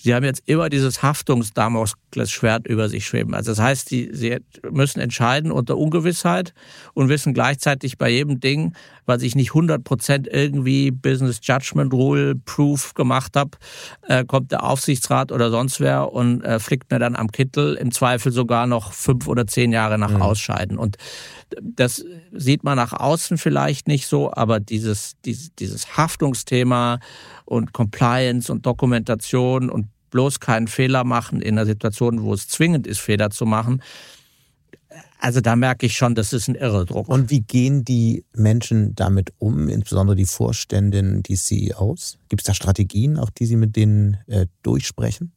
[0.03, 3.33] Sie haben jetzt immer dieses Haftungsdamoklesschwert über sich schweben.
[3.33, 4.35] Also das heißt, die, sie
[4.69, 6.53] müssen entscheiden unter Ungewissheit
[6.93, 12.35] und wissen gleichzeitig bei jedem Ding, was ich nicht 100 Prozent irgendwie Business Judgment Rule
[12.35, 13.51] Proof gemacht habe,
[14.05, 17.93] äh, kommt der Aufsichtsrat oder sonst wer und äh, flickt mir dann am Kittel, im
[17.93, 20.21] Zweifel sogar noch fünf oder zehn Jahre nach mhm.
[20.21, 20.77] Ausscheiden.
[20.77, 20.97] Und
[21.61, 26.99] das sieht man nach außen vielleicht nicht so, aber dieses, dieses, dieses Haftungsthema
[27.45, 32.86] und Compliance und Dokumentation und bloß keinen Fehler machen in einer Situation, wo es zwingend
[32.86, 33.82] ist, Fehler zu machen.
[35.19, 37.10] Also da merke ich schon, das ist ein irre Druck.
[37.10, 42.19] Und wie gehen die Menschen damit um, insbesondere die Vorständin, die CEOs?
[42.30, 45.32] Gibt es da Strategien, auch die Sie mit denen äh, durchsprechen?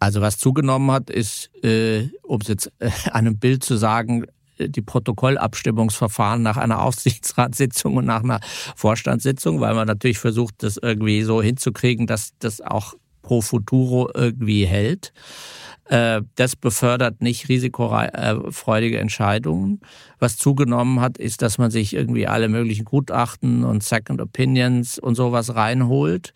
[0.00, 4.26] Also was zugenommen hat, ist, äh, um es jetzt äh, einem Bild zu sagen,
[4.58, 8.40] die Protokollabstimmungsverfahren nach einer Aufsichtsratssitzung und nach einer
[8.74, 12.94] Vorstandssitzung, weil man natürlich versucht, das irgendwie so hinzukriegen, dass das auch
[13.26, 15.12] pro futuro irgendwie hält.
[15.88, 19.80] Äh, das befördert nicht risikofreudige Entscheidungen.
[20.20, 25.16] Was zugenommen hat, ist, dass man sich irgendwie alle möglichen Gutachten und Second Opinions und
[25.16, 26.32] sowas reinholt.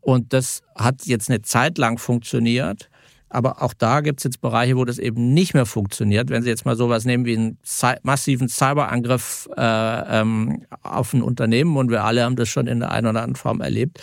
[0.00, 2.88] Und das hat jetzt eine Zeit lang funktioniert.
[3.28, 6.30] Aber auch da gibt es jetzt Bereiche, wo das eben nicht mehr funktioniert.
[6.30, 7.58] Wenn Sie jetzt mal sowas nehmen wie einen
[8.02, 12.90] massiven Cyberangriff äh, ähm, auf ein Unternehmen, und wir alle haben das schon in der
[12.90, 14.00] einen oder anderen Form erlebt,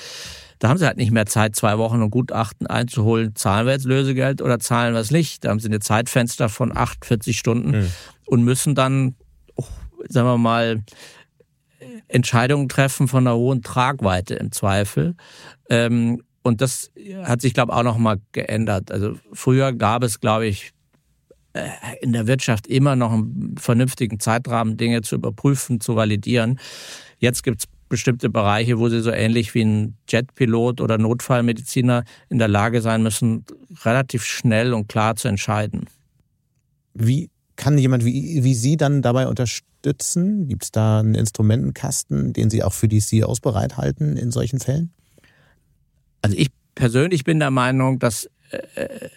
[0.60, 3.36] da haben sie halt nicht mehr Zeit, zwei Wochen ein Gutachten einzuholen.
[3.36, 5.44] Zahlen wir jetzt Lösegeld oder zahlen wir es nicht?
[5.44, 7.92] Da haben sie eine Zeitfenster von 48 Stunden mhm.
[8.26, 9.16] und müssen dann,
[9.56, 9.64] oh,
[10.10, 10.84] sagen wir mal,
[12.10, 15.16] Entscheidungen treffen von einer hohen Tragweite im Zweifel.
[15.70, 16.92] Ähm, und das
[17.24, 18.92] hat sich, glaube ich, auch noch mal geändert.
[18.92, 20.74] Also früher gab es, glaube ich,
[21.54, 21.70] äh,
[22.02, 26.60] in der Wirtschaft immer noch einen vernünftigen Zeitrahmen, Dinge zu überprüfen, zu validieren.
[27.20, 32.38] Jetzt gibt es bestimmte Bereiche, wo sie so ähnlich wie ein Jetpilot oder Notfallmediziner in
[32.38, 33.46] der Lage sein müssen,
[33.84, 35.88] relativ schnell und klar zu entscheiden.
[36.94, 40.48] Wie kann jemand wie, wie Sie dann dabei unterstützen?
[40.48, 44.94] Gibt es da einen Instrumentenkasten, den Sie auch für die CEOs bereithalten in solchen Fällen?
[46.22, 49.10] Also ich persönlich bin der Meinung, dass äh,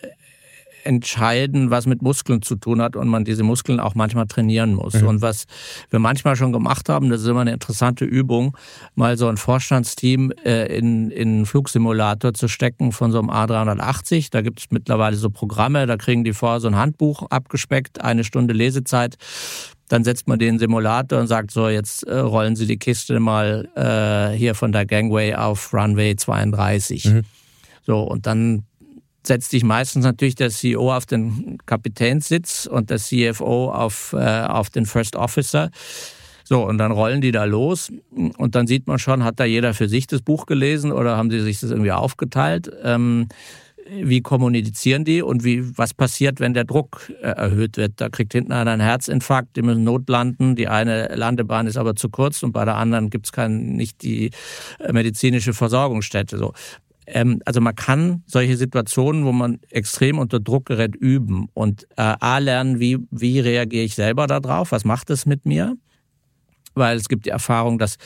[0.85, 4.95] entscheiden, was mit Muskeln zu tun hat und man diese Muskeln auch manchmal trainieren muss.
[4.95, 5.09] Mhm.
[5.09, 5.47] Und was
[5.91, 8.57] wir manchmal schon gemacht haben, das ist immer eine interessante Übung,
[8.95, 14.29] mal so ein Vorstandsteam äh, in, in einen Flugsimulator zu stecken von so einem A380.
[14.31, 18.25] Da gibt es mittlerweile so Programme, da kriegen die vorher so ein Handbuch abgespeckt, eine
[18.25, 19.17] Stunde Lesezeit.
[19.89, 23.69] Dann setzt man den Simulator und sagt so, jetzt äh, rollen Sie die Kiste mal
[23.77, 27.05] äh, hier von der Gangway auf Runway 32.
[27.07, 27.25] Mhm.
[27.85, 28.65] So, und dann
[29.27, 34.71] setzt sich meistens natürlich der CEO auf den Kapitänssitz und der CFO auf, äh, auf
[34.71, 35.71] den First Officer.
[36.45, 37.91] So, und dann rollen die da los
[38.37, 41.31] und dann sieht man schon, hat da jeder für sich das Buch gelesen oder haben
[41.31, 42.71] sie sich das irgendwie aufgeteilt?
[42.83, 43.29] Ähm,
[43.91, 47.95] wie kommunizieren die und wie, was passiert, wenn der Druck äh, erhöht wird?
[47.97, 52.09] Da kriegt hinten einer einen Herzinfarkt, die müssen notlanden, die eine Landebahn ist aber zu
[52.09, 54.31] kurz und bei der anderen gibt es nicht die
[54.79, 56.39] äh, medizinische Versorgungsstätte.
[56.39, 56.53] So.
[57.07, 62.15] Ähm, also man kann solche Situationen, wo man extrem unter Druck gerät, üben und äh,
[62.21, 65.77] A lernen, wie, wie reagiere ich selber darauf, was macht es mit mir?
[66.75, 67.97] Weil es gibt die Erfahrung, dass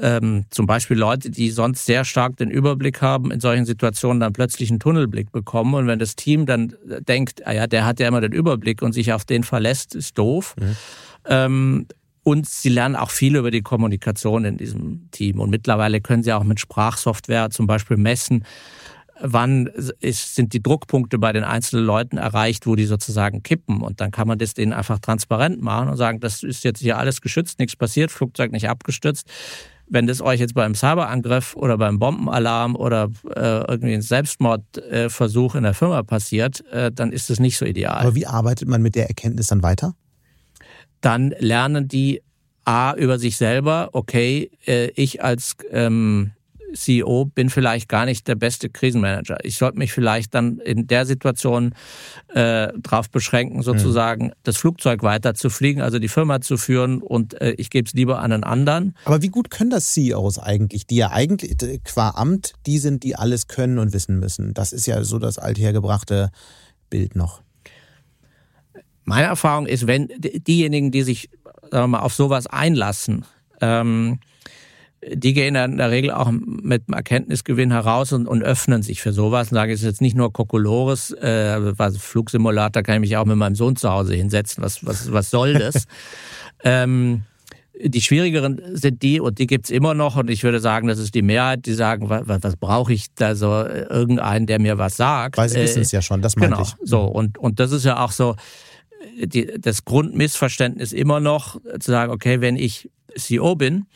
[0.00, 4.32] ähm, zum Beispiel Leute, die sonst sehr stark den Überblick haben, in solchen Situationen dann
[4.32, 5.74] plötzlich einen Tunnelblick bekommen.
[5.74, 8.92] Und wenn das Team dann denkt, ah ja, der hat ja immer den Überblick und
[8.92, 10.54] sich auf den verlässt, ist doof.
[10.60, 10.76] Mhm.
[11.28, 11.86] Ähm,
[12.26, 15.38] und sie lernen auch viel über die Kommunikation in diesem Team.
[15.38, 18.44] Und mittlerweile können sie auch mit Sprachsoftware zum Beispiel messen,
[19.20, 19.68] wann
[20.00, 23.80] ist, sind die Druckpunkte bei den einzelnen Leuten erreicht, wo die sozusagen kippen.
[23.80, 26.98] Und dann kann man das denen einfach transparent machen und sagen, das ist jetzt hier
[26.98, 29.28] alles geschützt, nichts passiert, Flugzeug nicht abgestürzt.
[29.88, 35.62] Wenn das euch jetzt beim Cyberangriff oder beim Bombenalarm oder äh, irgendwie ein Selbstmordversuch in
[35.62, 38.00] der Firma passiert, äh, dann ist das nicht so ideal.
[38.00, 39.94] Aber wie arbeitet man mit der Erkenntnis dann weiter?
[41.00, 42.22] Dann lernen die
[42.64, 46.32] A über sich selber, okay, äh, ich als ähm,
[46.76, 49.38] CEO bin vielleicht gar nicht der beste Krisenmanager.
[49.44, 51.74] Ich sollte mich vielleicht dann in der Situation
[52.28, 54.32] äh, darauf beschränken, sozusagen mhm.
[54.42, 57.94] das Flugzeug weiter zu fliegen, also die Firma zu führen und äh, ich gebe es
[57.94, 58.94] lieber an einen anderen.
[59.04, 63.16] Aber wie gut können das CEOs eigentlich, die ja eigentlich qua Amt die sind, die
[63.16, 64.54] alles können und wissen müssen?
[64.54, 66.30] Das ist ja so das althergebrachte
[66.90, 67.42] Bild noch.
[69.06, 71.30] Meine Erfahrung ist, wenn diejenigen, die sich
[71.70, 73.24] sagen wir mal, auf sowas einlassen,
[73.60, 74.18] ähm,
[75.08, 79.12] die gehen in der Regel auch mit einem Erkenntnisgewinn heraus und, und öffnen sich für
[79.12, 83.16] sowas und sagen, es ist jetzt nicht nur Kokolores, äh, was Flugsimulator kann ich mich
[83.16, 85.86] auch mit meinem Sohn zu Hause hinsetzen, was, was, was soll das?
[86.64, 87.22] ähm,
[87.78, 91.14] die schwierigeren sind die, und die gibt's immer noch, und ich würde sagen, das ist
[91.14, 95.36] die Mehrheit, die sagen, was, was brauche ich da so, irgendeinen, der mir was sagt.
[95.36, 96.74] Weil sie wissen es ja schon, das meinte genau, ich.
[96.88, 98.34] So, und, und das ist ja auch so,
[99.16, 103.86] die, das Grundmissverständnis immer noch zu sagen, okay, wenn ich CEO bin,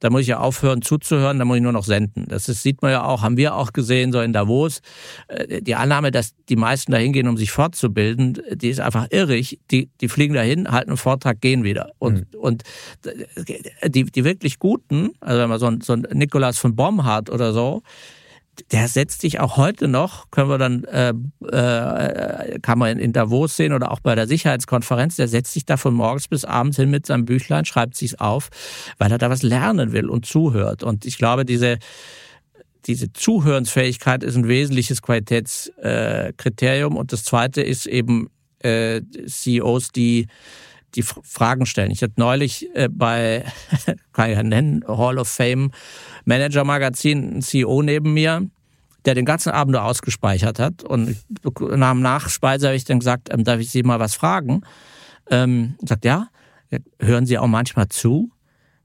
[0.00, 2.26] dann muss ich ja aufhören zuzuhören, dann muss ich nur noch senden.
[2.28, 4.80] Das ist, sieht man ja auch, haben wir auch gesehen, so in Davos.
[5.28, 9.58] Äh, die Annahme, dass die meisten dahin gehen, um sich fortzubilden, die ist einfach irrig.
[9.70, 11.90] Die, die fliegen dahin, halten einen Vortrag, gehen wieder.
[11.98, 12.40] Und, mhm.
[12.40, 12.62] und
[13.84, 17.52] die, die wirklich Guten, also wenn man so ein, so ein Nikolaus von Bomhardt oder
[17.52, 17.82] so,
[18.70, 21.12] der setzt sich auch heute noch, können wir dann, äh,
[21.50, 25.76] äh, kann man in Davos sehen oder auch bei der Sicherheitskonferenz, der setzt sich da
[25.76, 28.50] von morgens bis abends hin mit seinem Büchlein, schreibt sich's auf,
[28.98, 30.82] weil er da was lernen will und zuhört.
[30.82, 31.78] Und ich glaube, diese,
[32.86, 36.96] diese Zuhörensfähigkeit ist ein wesentliches Qualitätskriterium.
[36.96, 38.30] Und das zweite ist eben
[38.60, 40.26] äh, CEOs, die
[40.94, 41.90] die Fragen stellen.
[41.90, 43.44] Ich hatte neulich äh, bei,
[44.12, 45.70] kann ich ja nennen, Hall of Fame
[46.28, 48.46] Manager Magazin einen CEO neben mir,
[49.06, 50.84] der den ganzen Abend nur ausgespeichert hat.
[50.84, 51.16] Und
[51.58, 54.60] nach dem Nachspeise habe ich dann gesagt, ähm, darf ich Sie mal was fragen?
[55.30, 56.28] Ähm, sagt, ja,
[57.00, 58.30] hören Sie auch manchmal zu?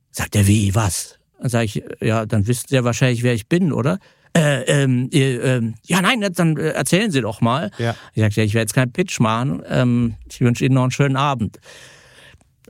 [0.09, 1.19] Sagt er, wie, was?
[1.39, 3.99] Dann sage ich, ja, dann wissen Sie ja wahrscheinlich, wer ich bin, oder?
[4.35, 7.71] Äh, ähm, äh, äh, ja, nein, dann erzählen Sie doch mal.
[7.77, 7.93] Ja.
[8.13, 9.61] Ich sage, ja, ich werde jetzt keinen Pitch machen.
[9.67, 11.59] Ähm, ich wünsche Ihnen noch einen schönen Abend.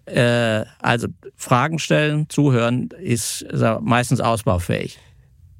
[0.05, 4.99] Äh, also Fragen stellen, zuhören ist, ist meistens ausbaufähig.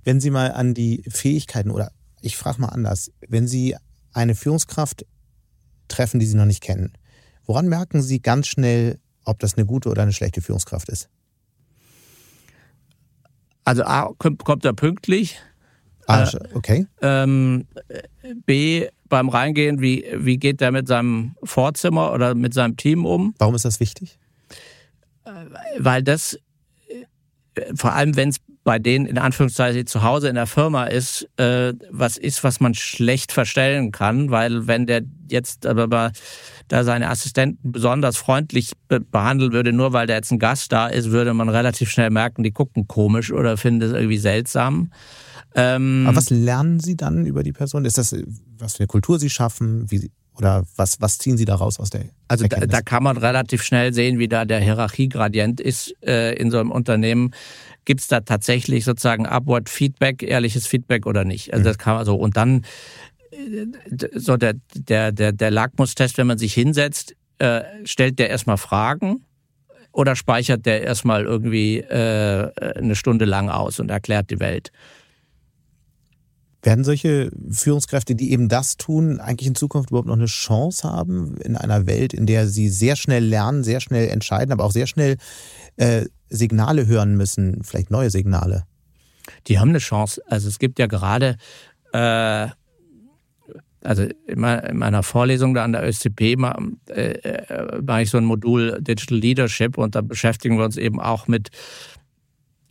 [0.03, 1.91] Wenn Sie mal an die Fähigkeiten oder
[2.21, 3.75] ich frage mal anders, wenn Sie
[4.11, 5.05] eine Führungskraft
[5.87, 6.93] treffen, die Sie noch nicht kennen,
[7.45, 11.09] woran merken Sie ganz schnell, ob das eine gute oder eine schlechte Führungskraft ist?
[13.63, 15.39] Also A, kommt er pünktlich.
[16.07, 16.85] Ah, okay.
[17.01, 17.65] Ähm,
[18.45, 23.33] B, beim Reingehen, wie, wie geht der mit seinem Vorzimmer oder mit seinem Team um?
[23.37, 24.19] Warum ist das wichtig?
[25.77, 26.39] Weil das,
[27.75, 31.73] vor allem wenn es bei denen in Anführungszeichen zu Hause in der Firma ist, äh,
[31.91, 36.11] was ist, was man schlecht verstellen kann, weil wenn der jetzt aber
[36.69, 40.87] da seine Assistenten besonders freundlich be behandeln würde, nur weil der jetzt ein Gast da
[40.87, 44.91] ist, würde man relativ schnell merken, die gucken komisch oder finden es irgendwie seltsam.
[45.55, 47.85] Ähm, aber was lernen Sie dann über die Person?
[47.85, 48.15] Ist das,
[48.57, 49.91] was für eine Kultur Sie schaffen?
[49.91, 53.63] Wie, oder was, was ziehen Sie daraus aus der Also da, da, kann man relativ
[53.63, 57.31] schnell sehen, wie da der Hierarchiegradient ist äh, in so einem Unternehmen
[57.85, 61.53] gibt es da tatsächlich sozusagen Upward Feedback, ehrliches Feedback oder nicht.
[61.53, 61.65] Also mhm.
[61.65, 62.15] das kann man so.
[62.15, 62.63] Und dann
[63.31, 63.65] äh,
[64.15, 69.25] so der, der, der, der Lackmustest, wenn man sich hinsetzt, äh, stellt der erstmal Fragen
[69.91, 74.71] oder speichert der erstmal irgendwie äh, eine Stunde lang aus und erklärt die Welt.
[76.63, 81.35] Werden solche Führungskräfte, die eben das tun, eigentlich in Zukunft überhaupt noch eine Chance haben
[81.41, 84.87] in einer Welt, in der sie sehr schnell lernen, sehr schnell entscheiden, aber auch sehr
[84.87, 85.17] schnell
[85.75, 88.63] äh, Signale hören müssen, vielleicht neue Signale?
[89.47, 90.21] Die haben eine Chance.
[90.25, 91.37] Also es gibt ja gerade,
[91.91, 92.47] äh,
[93.81, 98.25] also in meiner Vorlesung da an der ÖSCP mache äh, äh, mach ich so ein
[98.25, 101.49] Modul Digital Leadership und da beschäftigen wir uns eben auch mit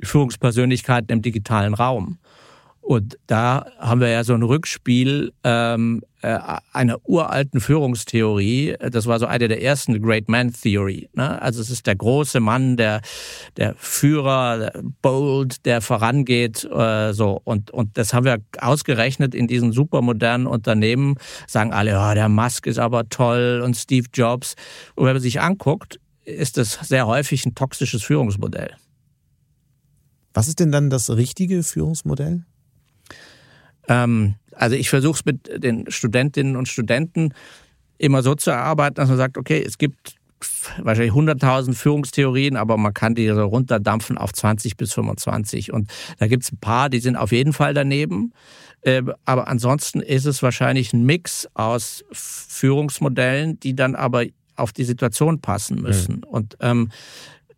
[0.02, 2.18] Führungspersönlichkeiten im digitalen Raum.
[2.82, 6.36] Und da haben wir ja so ein Rückspiel ähm, äh,
[6.72, 8.74] einer uralten Führungstheorie.
[8.90, 11.08] Das war so eine der ersten Great Man Theory.
[11.14, 11.40] Ne?
[11.40, 13.00] Also es ist der große Mann, der
[13.56, 16.64] der Führer, der bold, der vorangeht.
[16.64, 21.14] Äh, so und und das haben wir ausgerechnet in diesen supermodernen Unternehmen.
[21.46, 24.56] Sagen alle, oh, der Musk ist aber toll und Steve Jobs.
[24.96, 28.74] Und wenn man sich anguckt, ist das sehr häufig ein toxisches Führungsmodell.
[30.34, 32.44] Was ist denn dann das richtige Führungsmodell?
[33.92, 37.34] Ähm, also ich versuche es mit den Studentinnen und Studenten
[37.98, 40.16] immer so zu erarbeiten, dass man sagt, okay, es gibt
[40.78, 45.72] wahrscheinlich 100.000 Führungstheorien, aber man kann die so runterdampfen auf 20 bis 25.
[45.72, 48.32] Und da gibt es ein paar, die sind auf jeden Fall daneben.
[48.82, 54.24] Ähm, aber ansonsten ist es wahrscheinlich ein Mix aus Führungsmodellen, die dann aber
[54.56, 56.16] auf die Situation passen müssen.
[56.16, 56.24] Mhm.
[56.24, 56.90] Und ähm,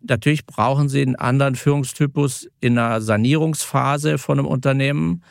[0.02, 5.22] natürlich brauchen sie einen anderen Führungstypus in einer Sanierungsphase von einem Unternehmen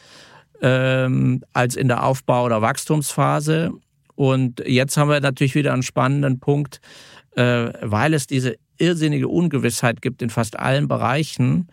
[0.61, 3.71] ähm, als in der Aufbau- oder Wachstumsphase.
[4.15, 6.81] Und jetzt haben wir natürlich wieder einen spannenden Punkt,
[7.35, 11.67] äh, weil es diese irrsinnige Ungewissheit gibt in fast allen Bereichen,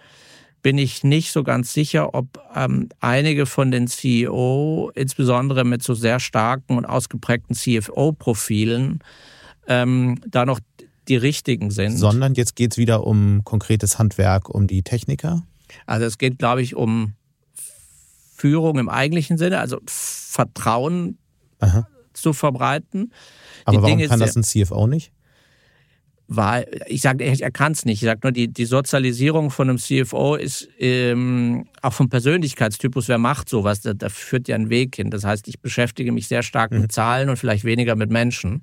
[0.62, 5.94] bin ich nicht so ganz sicher, ob ähm, einige von den CEO, insbesondere mit so
[5.94, 9.00] sehr starken und ausgeprägten CFO-Profilen,
[9.66, 10.60] ähm, da noch
[11.08, 11.96] die richtigen sind.
[11.96, 15.42] Sondern jetzt geht es wieder um konkretes Handwerk, um die Techniker?
[15.86, 17.14] Also es geht, glaube ich, um
[18.40, 21.18] Führung im eigentlichen Sinne, also Vertrauen
[21.58, 21.86] Aha.
[22.14, 23.12] zu verbreiten.
[23.66, 25.12] Aber die warum Dinge kann das ein CFO nicht?
[26.26, 28.02] Weil, ich sage, er kann es nicht.
[28.02, 33.18] Ich sage nur, die, die Sozialisierung von einem CFO ist ähm, auch vom Persönlichkeitstypus, wer
[33.18, 35.10] macht sowas, da, da führt ja ein Weg hin.
[35.10, 36.82] Das heißt, ich beschäftige mich sehr stark mhm.
[36.82, 38.62] mit Zahlen und vielleicht weniger mit Menschen.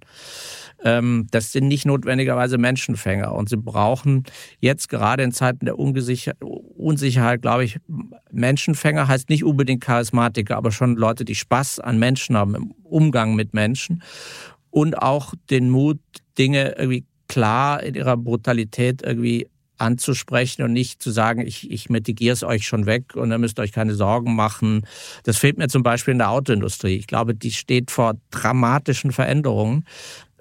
[0.83, 3.33] Ähm, das sind nicht notwendigerweise Menschenfänger.
[3.33, 4.23] Und sie brauchen
[4.59, 7.79] jetzt gerade in Zeiten der Unsicherheit, glaube ich,
[8.31, 13.35] Menschenfänger heißt nicht unbedingt Charismatiker, aber schon Leute, die Spaß an Menschen haben, im Umgang
[13.35, 14.03] mit Menschen.
[14.69, 15.99] Und auch den Mut,
[16.37, 19.47] Dinge irgendwie klar in ihrer Brutalität irgendwie
[19.77, 23.59] anzusprechen und nicht zu sagen, ich, ich mitigiere es euch schon weg und dann müsst
[23.59, 24.85] ihr euch keine Sorgen machen.
[25.23, 26.95] Das fehlt mir zum Beispiel in der Autoindustrie.
[26.95, 29.85] Ich glaube, die steht vor dramatischen Veränderungen.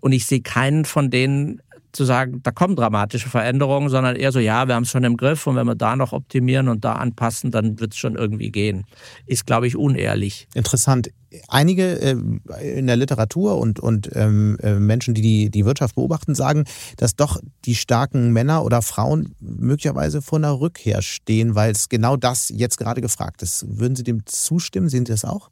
[0.01, 1.61] Und ich sehe keinen von denen
[1.97, 5.17] zu sagen, da kommen dramatische Veränderungen, sondern eher so, ja, wir haben es schon im
[5.17, 8.51] Griff und wenn wir da noch optimieren und da anpassen, dann wird es schon irgendwie
[8.51, 8.85] gehen.
[9.25, 10.47] Ist, glaube ich, unehrlich.
[10.55, 11.11] Interessant.
[11.49, 16.35] Einige äh, in der Literatur und, und ähm, äh, Menschen, die, die die Wirtschaft beobachten,
[16.35, 16.65] sagen,
[16.97, 22.17] dass doch die starken Männer oder Frauen möglicherweise vor einer Rückkehr stehen, weil es genau
[22.17, 23.67] das jetzt gerade gefragt ist.
[23.69, 24.89] Würden Sie dem zustimmen?
[24.89, 25.51] Sehen Sie das auch?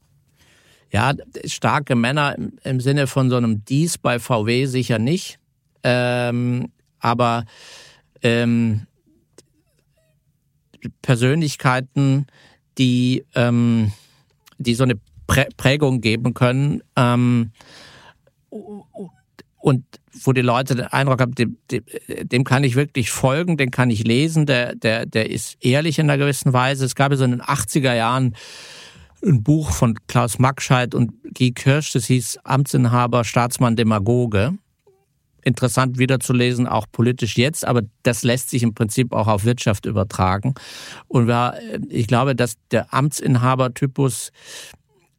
[0.94, 1.12] Ja,
[1.44, 5.40] starke Männer im Sinne von so einem Dies bei VW sicher nicht.
[5.82, 6.68] Ähm,
[7.00, 7.46] aber
[8.22, 8.86] ähm,
[11.02, 12.28] Persönlichkeiten,
[12.78, 13.90] die, ähm,
[14.58, 14.94] die so eine
[15.56, 17.50] Prägung geben können ähm,
[18.50, 19.84] und
[20.22, 21.82] wo die Leute den Eindruck haben, dem, dem,
[22.22, 26.08] dem, kann ich wirklich folgen, den kann ich lesen, der, der, der ist ehrlich in
[26.08, 26.84] einer gewissen Weise.
[26.84, 28.36] Es gab ja so in den 80er Jahren
[29.24, 34.54] ein Buch von Klaus Maxscheid und Guy Kirsch, das hieß Amtsinhaber, Staatsmann, Demagoge.
[35.42, 40.54] Interessant wiederzulesen, auch politisch jetzt, aber das lässt sich im Prinzip auch auf Wirtschaft übertragen.
[41.06, 41.58] Und wir,
[41.90, 44.32] ich glaube, dass der Amtsinhaber-Typus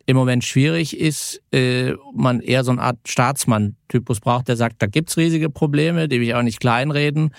[0.08, 4.86] im Moment schwierig ist, äh, man eher so eine Art Staatsmann-Typus braucht, der sagt, da
[4.88, 7.32] gibt's riesige Probleme, die will ich auch nicht kleinreden,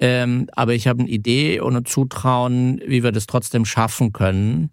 [0.00, 4.70] ähm, aber ich habe eine Idee und ein Zutrauen, wie wir das trotzdem schaffen können.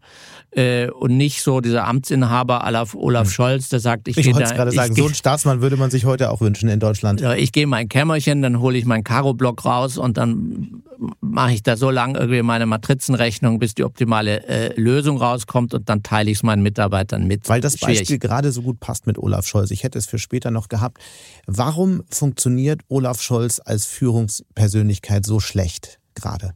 [0.51, 3.31] Äh, und nicht so dieser Amtsinhaber aller Olaf hm.
[3.31, 6.31] Scholz, der sagt, ich, ich wollte gerade sagen, so ein Staatsmann würde man sich heute
[6.31, 7.21] auch wünschen in Deutschland.
[7.21, 10.83] Ja, ich gehe mein Kämmerchen, dann hole ich meinen Karo-Block raus und dann
[11.21, 15.89] mache ich da so lange irgendwie meine Matrizenrechnung, bis die optimale äh, Lösung rauskommt und
[15.89, 17.47] dann teile ich es meinen Mitarbeitern mit.
[17.49, 17.99] Weil das Schwierig.
[17.99, 19.71] Beispiel gerade so gut passt mit Olaf Scholz.
[19.71, 20.99] Ich hätte es für später noch gehabt.
[21.45, 26.53] Warum funktioniert Olaf Scholz als Führungspersönlichkeit so schlecht gerade?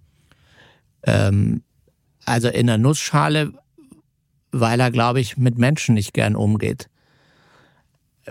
[1.04, 1.64] Ähm,
[2.26, 3.54] also in der Nussschale
[4.52, 6.90] weil er, glaube ich, mit Menschen nicht gern umgeht.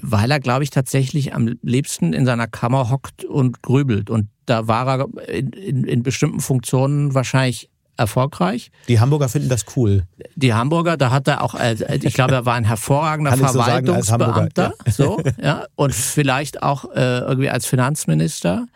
[0.03, 4.11] Weil er, glaube ich, tatsächlich am liebsten in seiner Kammer hockt und grübelt.
[4.11, 8.71] Und da war er in, in, in bestimmten Funktionen wahrscheinlich erfolgreich.
[8.87, 10.05] Die Hamburger finden das cool.
[10.37, 15.25] Die Hamburger, da hat er auch, ich glaube, er war ein hervorragender Verwaltungsbeamter, so, ja.
[15.25, 18.67] so, ja, und vielleicht auch äh, irgendwie als Finanzminister,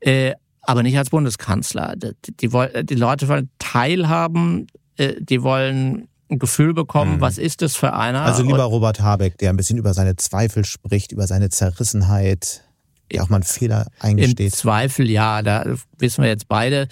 [0.00, 1.94] äh, aber nicht als Bundeskanzler.
[1.96, 7.20] Die, die, die Leute wollen teilhaben, äh, die wollen ein Gefühl bekommen, mhm.
[7.20, 8.22] was ist das für einer.
[8.22, 12.62] Also lieber Und, Robert Habeck, der ein bisschen über seine Zweifel spricht, über seine Zerrissenheit,
[13.10, 14.40] der auch mal einen Fehler eingesteht.
[14.40, 15.64] Im Zweifel, ja, da
[15.98, 16.88] wissen wir jetzt beide,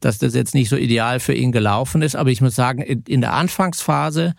[0.00, 2.16] dass das jetzt nicht so ideal für ihn gelaufen ist.
[2.16, 4.34] Aber ich muss sagen, in der Anfangsphase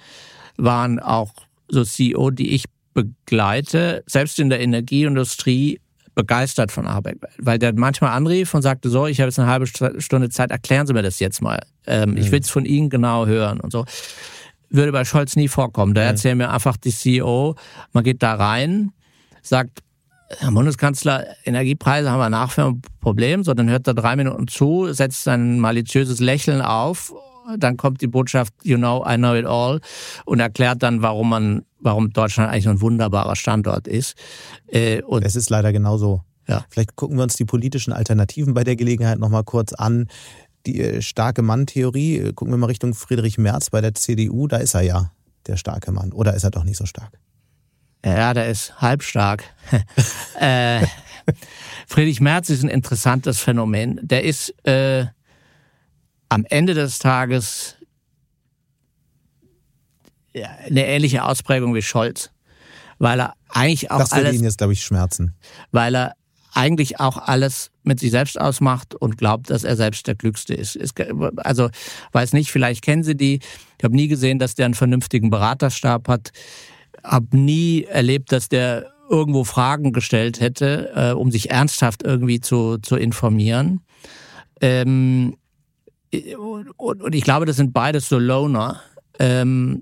[0.57, 1.33] waren auch
[1.67, 5.79] so CEO, die ich begleite, selbst in der Energieindustrie,
[6.15, 9.67] begeistert von Habeck, weil der manchmal anrief und sagte so, ich habe jetzt eine halbe
[9.67, 11.59] Stunde Zeit, erklären Sie mir das jetzt mal.
[11.85, 12.17] Ähm, mhm.
[12.17, 13.85] Ich will es von Ihnen genau hören und so
[14.69, 15.93] würde bei Scholz nie vorkommen.
[15.93, 17.55] Da erzählen mir einfach die CEO,
[17.91, 18.91] man geht da rein,
[19.41, 19.79] sagt,
[20.37, 24.47] Herr Bundeskanzler, Energiepreise haben wir nach für ein Problem, so dann hört er drei Minuten
[24.47, 27.13] zu, setzt sein maliziöses Lächeln auf,
[27.57, 29.79] dann kommt die Botschaft, you know, I know it all
[30.25, 34.15] und erklärt dann, warum man, warum Deutschland eigentlich ein wunderbarer Standort ist.
[34.67, 36.23] Äh, und es ist leider genauso.
[36.47, 36.65] Ja.
[36.69, 40.07] Vielleicht gucken wir uns die politischen Alternativen bei der Gelegenheit nochmal kurz an
[40.65, 44.57] die äh, starke Mann-Theorie, äh, gucken wir mal Richtung Friedrich Merz bei der CDU, da
[44.57, 45.11] ist er ja
[45.47, 46.11] der starke Mann.
[46.11, 47.19] Oder ist er doch nicht so stark?
[48.05, 49.43] Ja, der ist halbstark.
[50.39, 50.85] äh,
[51.87, 53.99] Friedrich Merz ist ein interessantes Phänomen.
[54.01, 55.07] Der ist äh,
[56.29, 57.75] am Ende des Tages
[60.33, 62.31] eine ähnliche Ausprägung wie Scholz.
[62.99, 64.35] Weil er eigentlich auch das alles.
[64.35, 65.35] Ihn jetzt, glaube ich, schmerzen.
[65.71, 66.13] Weil er
[66.53, 70.77] eigentlich auch alles mit sich selbst ausmacht und glaubt, dass er selbst der Klügste ist.
[71.37, 71.69] Also
[72.11, 73.39] weiß nicht, vielleicht kennen Sie die.
[73.77, 76.31] Ich habe nie gesehen, dass der einen vernünftigen Beraterstab hat.
[77.03, 82.77] Hab nie erlebt, dass der irgendwo Fragen gestellt hätte, äh, um sich ernsthaft irgendwie zu,
[82.79, 83.81] zu informieren.
[84.59, 85.37] Ähm,
[86.37, 88.81] und, und ich glaube, das sind beides so Loner.
[89.19, 89.81] Ähm,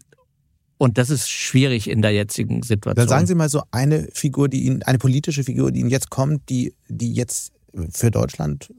[0.78, 2.96] und das ist schwierig in der jetzigen Situation.
[2.96, 6.10] Dann sagen Sie mal so eine Figur, die Ihnen, eine politische Figur, die Ihnen jetzt
[6.10, 7.52] kommt, die, die jetzt
[7.92, 8.72] für Deutschland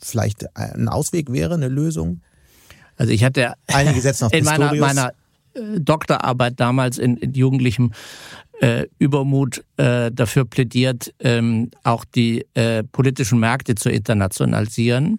[0.00, 2.22] vielleicht ein Ausweg wäre, eine Lösung?
[2.96, 5.12] Also ich hatte einige setzen auf in meiner, meiner
[5.54, 7.92] äh, Doktorarbeit damals in, in jugendlichem
[8.60, 15.18] äh, Übermut äh, dafür plädiert, ähm, auch die äh, politischen Märkte zu internationalisieren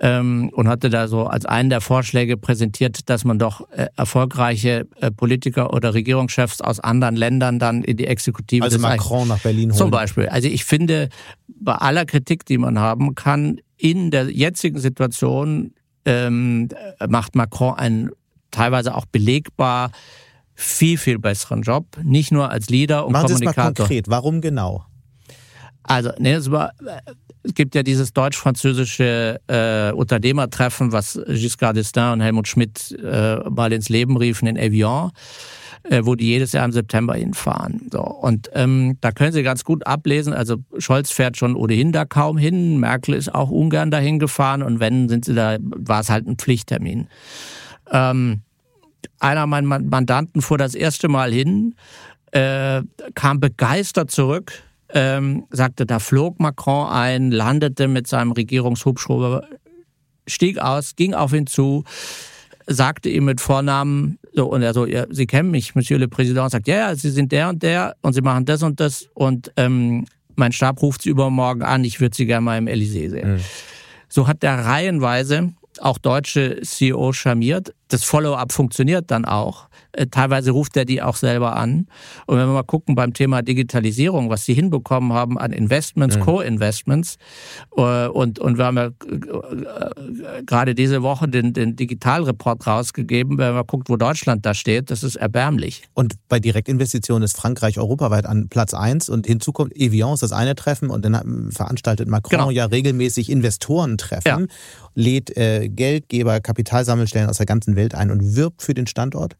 [0.00, 4.86] ähm, und hatte da so als einen der Vorschläge präsentiert, dass man doch äh, erfolgreiche
[5.00, 9.70] äh, Politiker oder Regierungschefs aus anderen Ländern dann in die Exekutive also Macron nach Berlin
[9.70, 9.78] holen.
[9.78, 10.28] Zum Beispiel.
[10.28, 11.08] Also ich finde,
[11.48, 15.72] bei aller Kritik, die man haben kann, in der jetzigen Situation
[16.04, 16.68] ähm,
[17.08, 18.10] macht Macron einen
[18.50, 19.90] teilweise auch belegbar
[20.54, 21.86] viel, viel besseren Job.
[22.02, 23.64] Nicht nur als Leader und Machen Kommunikator.
[23.64, 24.08] Sie es mal konkret.
[24.08, 24.84] Warum genau?
[25.88, 26.72] Also, nee, es, war,
[27.42, 33.72] es gibt ja dieses deutsch-französische äh, Unternehmertreffen, was Giscard d'Estaing und Helmut Schmidt äh, mal
[33.72, 35.10] ins Leben riefen in Evian
[35.84, 37.88] äh, wo die jedes Jahr im September hinfahren.
[37.90, 42.04] So, und ähm, da können Sie ganz gut ablesen, also Scholz fährt schon ohnehin da
[42.04, 46.10] kaum hin, Merkel ist auch ungern dahin gefahren und wenn, sind sie da, war es
[46.10, 47.08] halt ein Pflichttermin.
[47.90, 48.42] Ähm,
[49.20, 51.74] einer meiner Mandanten fuhr das erste Mal hin,
[52.32, 52.82] äh,
[53.14, 54.52] kam begeistert zurück,
[54.94, 59.46] ähm, sagte, da flog Macron ein, landete mit seinem Regierungshubschrauber,
[60.26, 61.84] stieg aus, ging auf ihn zu,
[62.66, 66.50] sagte ihm mit Vornamen, so, und er so, ja, Sie kennen mich, Monsieur le Président,
[66.50, 69.52] sagt, ja, ja, Sie sind der und der und Sie machen das und das und
[69.56, 73.34] ähm, mein Stab ruft Sie übermorgen an, ich würde Sie gerne mal im Elysée sehen.
[73.34, 73.40] Mhm.
[74.08, 77.74] So hat der reihenweise auch deutsche CEO charmiert.
[77.88, 79.68] Das Follow-up funktioniert dann auch.
[79.92, 81.86] Äh, teilweise ruft er die auch selber an.
[82.26, 86.20] Und wenn wir mal gucken beim Thema Digitalisierung, was sie hinbekommen haben an Investments, mhm.
[86.20, 87.16] Co-Investments,
[87.76, 93.54] äh, und, und wir haben ja äh, gerade diese Woche den, den Digitalreport rausgegeben, wenn
[93.54, 95.84] man guckt, wo Deutschland da steht, das ist erbärmlich.
[95.94, 100.32] Und bei Direktinvestitionen ist Frankreich europaweit an Platz eins und hinzu kommt Evian ist das
[100.32, 102.50] eine Treffen und dann veranstaltet Macron genau.
[102.50, 104.46] ja regelmäßig Investorentreffen, ja.
[104.94, 109.36] lädt äh, Geldgeber, Kapitalsammelstellen aus der ganzen Welt ein und wirbt für den Standort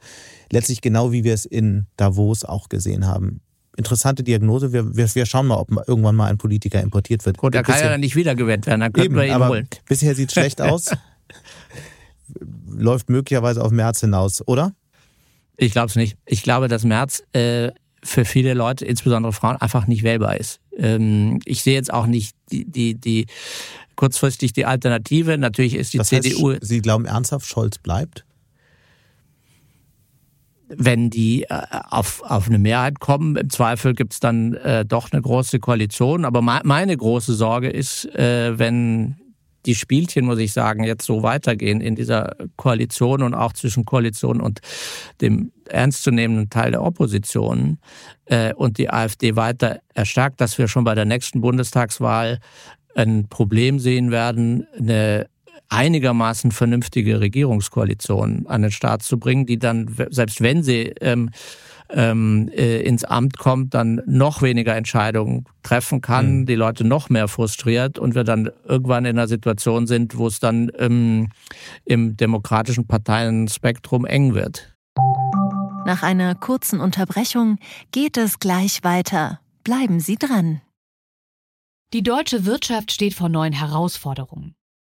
[0.51, 3.43] letztlich genau wie wir es in Davos auch gesehen haben.
[3.76, 4.72] Interessante Diagnose.
[4.72, 7.36] Wir, wir, wir schauen mal, ob irgendwann mal ein Politiker importiert wird.
[7.36, 9.68] Gut, der kann ja dann nicht wiedergewählt werden, dann können wir ihn aber holen.
[9.86, 10.91] Bisher sieht es schlecht aus.
[12.68, 14.72] Läuft möglicherweise auf März hinaus, oder?
[15.57, 16.16] Ich glaube es nicht.
[16.26, 17.70] Ich glaube, dass März äh,
[18.03, 20.61] für viele Leute, insbesondere Frauen, einfach nicht wählbar ist.
[20.76, 23.26] Ähm, ich sehe jetzt auch nicht die, die, die
[23.97, 25.39] kurzfristig die Alternative.
[25.39, 26.53] Natürlich ist die das CDU.
[26.53, 28.24] Heißt, Sie glauben ernsthaft, Scholz bleibt?
[30.68, 35.22] Wenn die äh, auf, auf eine Mehrheit kommen, im Zweifel gibt's dann äh, doch eine
[35.22, 36.24] große Koalition.
[36.24, 39.16] Aber meine große Sorge ist, äh, wenn
[39.66, 44.40] die Spielchen, muss ich sagen, jetzt so weitergehen in dieser Koalition und auch zwischen Koalition
[44.40, 44.60] und
[45.20, 47.78] dem ernstzunehmenden Teil der Opposition
[48.26, 52.38] äh, und die AfD weiter erstarkt, dass wir schon bei der nächsten Bundestagswahl
[52.94, 55.28] ein Problem sehen werden, eine
[55.68, 61.30] einigermaßen vernünftige Regierungskoalition an den Start zu bringen, die dann, selbst wenn sie ähm,
[61.90, 66.46] ähm, äh, ins Amt kommt, dann noch weniger Entscheidungen treffen kann, mhm.
[66.46, 70.40] die Leute noch mehr frustriert und wir dann irgendwann in einer Situation sind, wo es
[70.40, 71.30] dann ähm,
[71.84, 74.74] im demokratischen Parteienspektrum eng wird.
[75.86, 77.58] Nach einer kurzen Unterbrechung
[77.92, 79.40] geht es gleich weiter.
[79.64, 80.60] Bleiben Sie dran.
[81.94, 84.54] Die deutsche Wirtschaft steht vor neuen Herausforderungen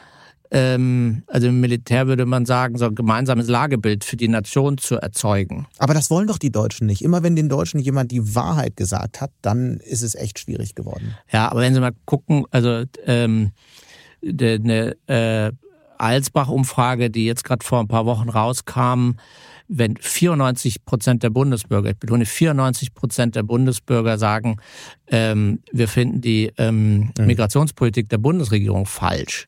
[0.51, 4.95] ähm, also im Militär würde man sagen, so ein gemeinsames Lagebild für die Nation zu
[4.95, 5.67] erzeugen.
[5.77, 7.03] Aber das wollen doch die Deutschen nicht.
[7.03, 11.15] Immer wenn den Deutschen jemand die Wahrheit gesagt hat, dann ist es echt schwierig geworden.
[11.31, 13.51] Ja, aber wenn Sie mal gucken, also ähm,
[14.23, 15.51] eine äh,
[15.99, 19.11] Alsbach-Umfrage, die jetzt gerade vor ein paar Wochen rauskam,
[19.67, 24.57] wenn 94 Prozent der Bundesbürger, ich betone 94 Prozent der Bundesbürger sagen,
[25.07, 27.11] ähm, wir finden die ähm.
[27.19, 29.47] Migrationspolitik der Bundesregierung falsch,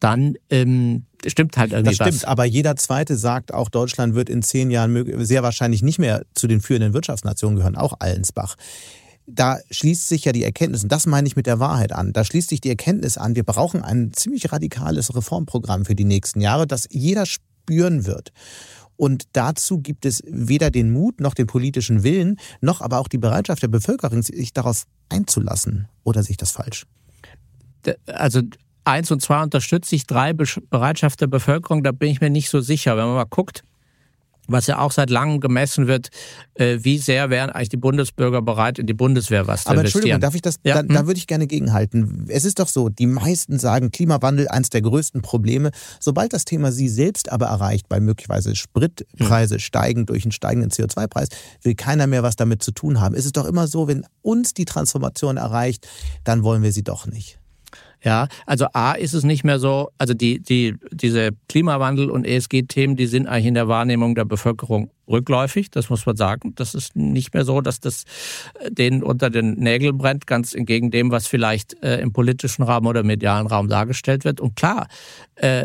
[0.00, 2.24] dann ähm, stimmt halt irgendwie das stimmt, was.
[2.24, 6.46] aber jeder Zweite sagt, auch Deutschland wird in zehn Jahren sehr wahrscheinlich nicht mehr zu
[6.46, 8.56] den führenden Wirtschaftsnationen gehören, auch Allensbach
[9.28, 12.24] da schließt sich ja die Erkenntnis, und das meine ich mit der Wahrheit an, da
[12.24, 16.66] schließt sich die Erkenntnis an, wir brauchen ein ziemlich radikales Reformprogramm für die nächsten Jahre,
[16.66, 18.32] das jeder spüren wird.
[18.96, 23.18] Und dazu gibt es weder den Mut noch den politischen Willen, noch aber auch die
[23.18, 25.88] Bereitschaft der Bevölkerung, sich darauf einzulassen.
[26.02, 26.84] Oder sehe ich das falsch?
[28.06, 28.42] Also
[28.82, 32.60] eins und zwei unterstütze ich, drei Bereitschaft der Bevölkerung, da bin ich mir nicht so
[32.60, 32.96] sicher.
[32.96, 33.62] Wenn man mal guckt,
[34.48, 36.08] was ja auch seit langem gemessen wird,
[36.54, 40.02] äh, wie sehr wären eigentlich die Bundesbürger bereit, in die Bundeswehr was zu Aber investieren.
[40.02, 41.06] Entschuldigung, darf ich das, Ja, da, da hm?
[41.06, 42.26] würde ich gerne gegenhalten.
[42.28, 45.70] Es ist doch so, die meisten sagen, Klimawandel eines der größten Probleme.
[46.00, 49.60] Sobald das Thema sie selbst aber erreicht, weil möglicherweise Spritpreise Hm.
[49.60, 51.28] steigen durch einen steigenden CO2-Preis,
[51.62, 53.14] will keiner mehr was damit zu tun haben.
[53.14, 55.86] Es ist doch immer so, wenn uns die Transformation erreicht,
[56.24, 57.37] dann wollen wir sie doch nicht.
[58.04, 62.94] Ja, also A ist es nicht mehr so, also die, die, diese Klimawandel- und ESG-Themen,
[62.94, 66.54] die sind eigentlich in der Wahrnehmung der Bevölkerung rückläufig, das muss man sagen.
[66.54, 68.04] Das ist nicht mehr so, dass das
[68.60, 72.86] äh, denen unter den Nägeln brennt, ganz entgegen dem, was vielleicht äh, im politischen Raum
[72.86, 74.40] oder medialen Raum dargestellt wird.
[74.40, 74.86] Und klar,
[75.34, 75.64] äh,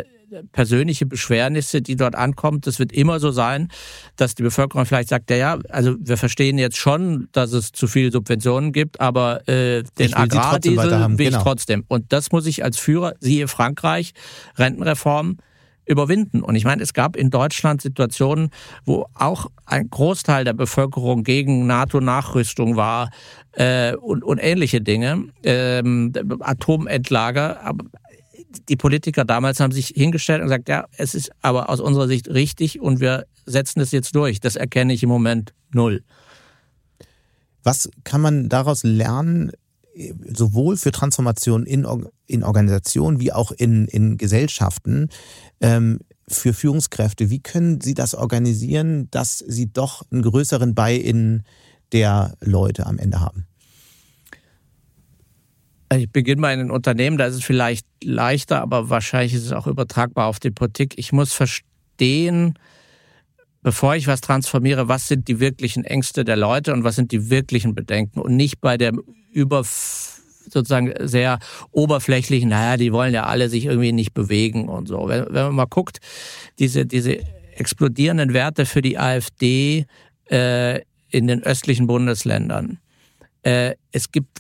[0.52, 3.70] persönliche Beschwernisse, die dort ankommen, das wird immer so sein,
[4.16, 7.88] dass die Bevölkerung vielleicht sagt, ja, ja, also wir verstehen jetzt schon, dass es zu
[7.88, 11.44] viele Subventionen gibt, aber äh, den Ich will Agrardiesel will ich genau.
[11.44, 11.84] trotzdem.
[11.88, 14.14] Und das muss ich als Führer, siehe Frankreich,
[14.58, 15.38] Rentenreform,
[15.86, 16.42] überwinden.
[16.42, 18.50] Und ich meine, es gab in Deutschland Situationen,
[18.86, 23.10] wo auch ein Großteil der Bevölkerung gegen NATO-Nachrüstung war
[23.54, 27.62] äh, und, und ähnliche Dinge, ähm, Atomentlager.
[27.64, 27.86] Aber
[28.70, 32.28] die Politiker damals haben sich hingestellt und gesagt, ja, es ist aber aus unserer Sicht
[32.30, 34.40] richtig und wir setzen es jetzt durch.
[34.40, 36.04] Das erkenne ich im Moment null.
[37.64, 39.52] Was kann man daraus lernen,
[40.26, 41.88] sowohl für Transformation in,
[42.26, 45.10] in Organisationen wie auch in, in Gesellschaften,
[45.62, 47.30] ähm, für Führungskräfte?
[47.30, 51.44] Wie können sie das organisieren, dass sie doch einen größeren Buy-in
[51.92, 53.48] der Leute am Ende haben?
[55.98, 59.52] Ich beginne mal in den Unternehmen, da ist es vielleicht leichter, aber wahrscheinlich ist es
[59.52, 60.94] auch übertragbar auf die Politik.
[60.98, 62.58] Ich muss verstehen,
[63.62, 67.30] bevor ich was transformiere, was sind die wirklichen Ängste der Leute und was sind die
[67.30, 68.94] wirklichen Bedenken und nicht bei der
[69.32, 71.40] über sozusagen sehr
[71.72, 75.08] oberflächlichen, naja, die wollen ja alle sich irgendwie nicht bewegen und so.
[75.08, 76.00] Wenn, wenn man mal guckt,
[76.60, 77.20] diese, diese
[77.56, 79.86] explodierenden Werte für die AfD
[80.30, 82.80] äh, in den östlichen Bundesländern.
[83.44, 84.40] Äh, es gibt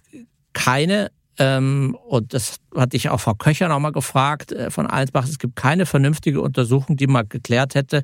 [0.54, 5.28] keine ähm, und das hatte ich auch Frau Köcher noch mal gefragt äh, von Allensbach.
[5.28, 8.04] Es gibt keine vernünftige Untersuchung, die mal geklärt hätte,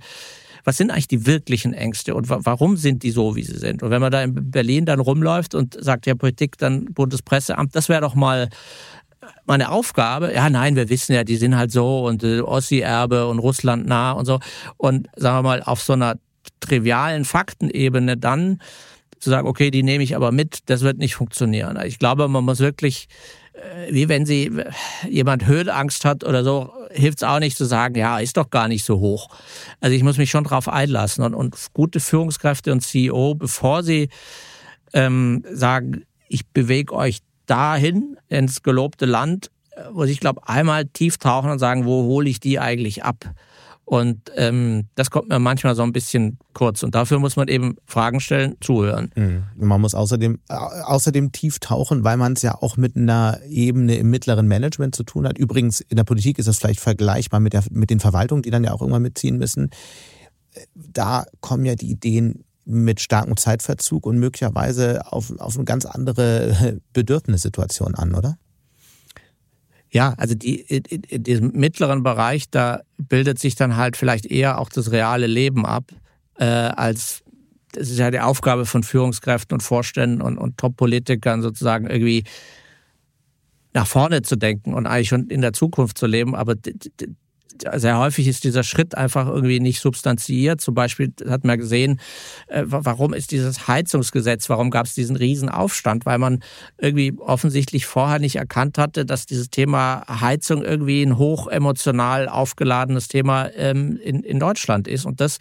[0.63, 3.83] was sind eigentlich die wirklichen Ängste und wa warum sind die so, wie sie sind?
[3.83, 7.87] Und wenn man da in Berlin dann rumläuft und sagt, ja, Politik, dann Bundespresseamt, das
[7.87, 8.49] wäre doch mal
[9.45, 10.33] meine Aufgabe.
[10.33, 14.11] Ja, nein, wir wissen ja, die sind halt so und äh, Ossi-Erbe und Russland nah
[14.11, 14.39] und so.
[14.77, 16.15] Und sagen wir mal, auf so einer
[16.59, 18.59] trivialen Faktenebene dann
[19.19, 21.79] zu sagen, okay, die nehme ich aber mit, das wird nicht funktionieren.
[21.85, 23.07] Ich glaube, man muss wirklich,
[23.53, 24.71] äh, wie wenn sie äh,
[25.09, 28.67] jemand Höhenangst hat oder so, hilft es auch nicht zu sagen, ja, ist doch gar
[28.67, 29.29] nicht so hoch.
[29.79, 34.09] Also ich muss mich schon drauf einlassen und, und gute Führungskräfte und CEO, bevor sie
[34.93, 41.17] ähm, sagen, ich bewege euch dahin ins gelobte Land, äh, muss ich glaube einmal tief
[41.17, 43.33] tauchen und sagen, wo hole ich die eigentlich ab?
[43.89, 46.83] Und ähm, das kommt mir manchmal so ein bisschen kurz.
[46.83, 49.11] Und dafür muss man eben Fragen stellen, zuhören.
[49.15, 49.45] Mhm.
[49.55, 54.11] Man muss außerdem, außerdem tief tauchen, weil man es ja auch mit einer Ebene im
[54.11, 55.39] mittleren Management zu tun hat.
[55.39, 58.63] Übrigens, in der Politik ist das vielleicht vergleichbar mit, der, mit den Verwaltungen, die dann
[58.63, 59.71] ja auch irgendwann mitziehen müssen.
[60.75, 66.79] Da kommen ja die Ideen mit starkem Zeitverzug und möglicherweise auf, auf eine ganz andere
[66.93, 68.37] Bedürfnissituation an, oder?
[69.91, 74.59] Ja, also die, in, in diesem mittleren Bereich, da bildet sich dann halt vielleicht eher
[74.59, 75.85] auch das reale Leben ab,
[76.37, 77.23] äh, als
[77.71, 82.23] das ist ja die Aufgabe von Führungskräften und Vorständen und, und Top-Politikern sozusagen irgendwie
[83.73, 86.35] nach vorne zu denken und eigentlich schon in der Zukunft zu leben.
[86.35, 86.55] Aber
[87.75, 90.61] sehr häufig ist dieser Schritt einfach irgendwie nicht substanziiert.
[90.61, 91.99] Zum Beispiel hat man gesehen,
[92.47, 96.05] äh, warum ist dieses Heizungsgesetz, warum gab es diesen Riesenaufstand?
[96.05, 96.43] Weil man
[96.77, 103.07] irgendwie offensichtlich vorher nicht erkannt hatte, dass dieses Thema Heizung irgendwie ein hoch emotional aufgeladenes
[103.07, 105.05] Thema ähm, in, in Deutschland ist.
[105.05, 105.39] Und das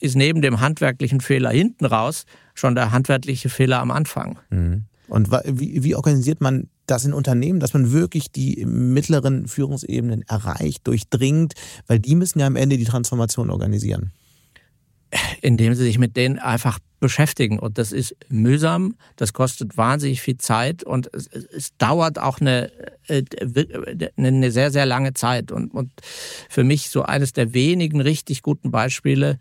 [0.00, 2.24] ist neben dem handwerklichen Fehler hinten raus
[2.54, 4.38] schon der handwerkliche Fehler am Anfang.
[4.50, 4.84] Mhm.
[5.08, 10.86] Und wie, wie organisiert man das in Unternehmen, dass man wirklich die mittleren Führungsebenen erreicht,
[10.86, 11.54] durchdringt,
[11.86, 14.12] weil die müssen ja am Ende die Transformation organisieren.
[15.42, 17.58] Indem sie sich mit denen einfach beschäftigen.
[17.58, 22.72] Und das ist mühsam, das kostet wahnsinnig viel Zeit und es, es dauert auch eine,
[24.16, 25.52] eine sehr, sehr lange Zeit.
[25.52, 25.90] Und, und
[26.48, 29.38] für mich so eines der wenigen richtig guten Beispiele,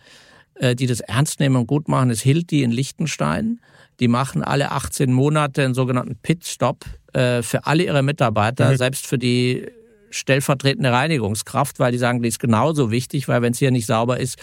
[0.61, 3.59] die das ernst nehmen und gut machen, ist Hilti in Liechtenstein.
[3.99, 8.77] Die machen alle 18 Monate einen sogenannten Pitstop für alle ihre Mitarbeiter, mhm.
[8.77, 9.67] selbst für die
[10.13, 14.19] stellvertretende Reinigungskraft, weil die sagen, die ist genauso wichtig, weil wenn es hier nicht sauber
[14.19, 14.37] ist,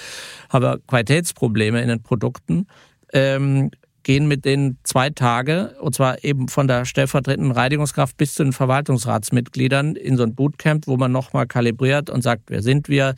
[0.48, 2.66] haben wir Qualitätsprobleme in den Produkten.
[3.12, 3.70] Ähm,
[4.10, 8.52] gehen mit denen zwei Tage, und zwar eben von der stellvertretenden Reinigungskraft bis zu den
[8.52, 13.14] Verwaltungsratsmitgliedern in so ein Bootcamp, wo man nochmal kalibriert und sagt, wer sind wir,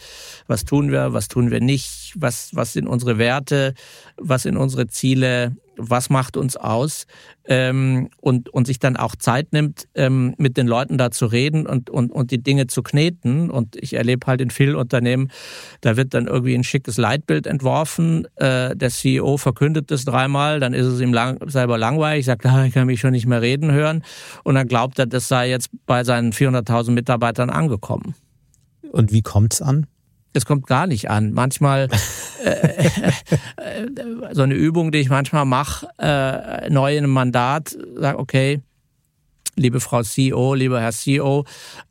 [0.49, 3.73] was tun wir, was tun wir nicht, was, was sind unsere Werte,
[4.19, 7.07] was sind unsere Ziele, was macht uns aus
[7.45, 11.67] ähm, und, und sich dann auch Zeit nimmt, ähm, mit den Leuten da zu reden
[11.67, 13.51] und, und, und die Dinge zu kneten.
[13.51, 15.31] Und ich erlebe halt in vielen Unternehmen,
[15.81, 20.75] da wird dann irgendwie ein schickes Leitbild entworfen, äh, der CEO verkündet das dreimal, dann
[20.75, 23.73] ist es ihm lang, selber langweilig, sagt, ah, ich kann mich schon nicht mehr reden
[23.73, 24.05] hören
[24.45, 28.15] und dann glaubt er, das sei jetzt bei seinen 400.000 Mitarbeitern angekommen.
[28.91, 29.87] Und wie kommt's an?
[30.35, 31.33] Es kommt gar nicht an.
[31.33, 31.89] Manchmal
[33.57, 33.87] äh, äh,
[34.33, 38.61] so eine Übung, die ich manchmal mache, äh, neu in einem Mandat, sage, okay,
[39.57, 41.45] liebe Frau CEO, lieber Herr CEO,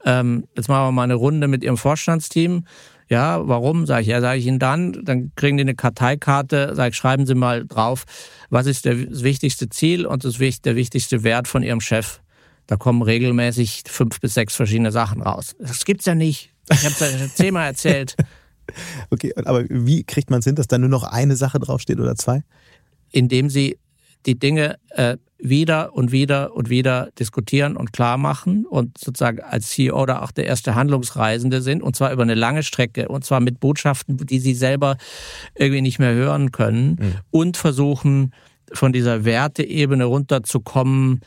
[0.05, 2.65] ähm, jetzt machen wir mal eine Runde mit Ihrem Vorstandsteam.
[3.07, 3.85] Ja, warum?
[3.85, 4.93] Sage ich, ja, sage ich Ihnen dann.
[5.03, 8.05] Dann kriegen die eine Karteikarte, sage ich, schreiben Sie mal drauf,
[8.49, 12.21] was ist das wichtigste Ziel und das, der wichtigste Wert von Ihrem Chef.
[12.67, 15.55] Da kommen regelmäßig fünf bis sechs verschiedene Sachen raus.
[15.59, 16.51] Das gibt's ja nicht.
[16.71, 18.15] Ich habe es ja zehnmal erzählt.
[19.09, 22.15] Okay, aber wie kriegt man es hin, dass da nur noch eine Sache draufsteht oder
[22.15, 22.43] zwei?
[23.09, 23.77] Indem sie
[24.25, 29.69] die Dinge äh, wieder und wieder und wieder diskutieren und klar machen und sozusagen als
[29.69, 33.39] CEO oder auch der erste Handlungsreisende sind und zwar über eine lange Strecke und zwar
[33.39, 34.97] mit Botschaften, die sie selber
[35.55, 37.13] irgendwie nicht mehr hören können mhm.
[37.31, 38.33] und versuchen
[38.71, 41.21] von dieser Werteebene runterzukommen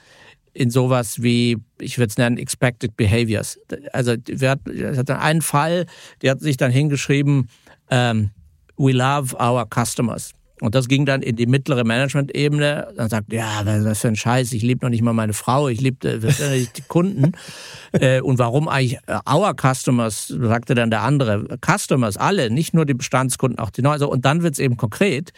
[0.55, 3.59] in sowas wie, ich würde es nennen, Expected Behaviors.
[3.93, 5.87] Also wir hat einen Fall,
[6.23, 7.49] der hat sich dann hingeschrieben,
[7.91, 8.31] ähm,
[8.77, 10.33] we love our customers.
[10.61, 12.95] Und das ging dann in die mittlere Management-Ebene.
[12.97, 15.81] Dann sagt, ja, was für ein Scheiß, ich liebe noch nicht mal meine Frau, ich
[15.81, 17.33] liebe äh, die Kunden.
[17.93, 22.87] äh, und warum eigentlich äh, our customers, sagte dann der andere, customers, alle, nicht nur
[22.87, 24.01] die Bestandskunden, auch die neuen.
[24.05, 25.33] Und dann wird es eben konkret.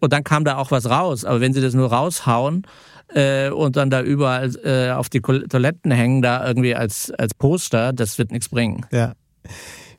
[0.00, 1.24] Und dann kam da auch was raus.
[1.24, 2.66] Aber wenn sie das nur raushauen,
[3.08, 7.92] äh, und dann da überall äh, auf die Toiletten hängen, da irgendwie als, als Poster,
[7.92, 8.86] das wird nichts bringen.
[8.92, 9.14] Ja.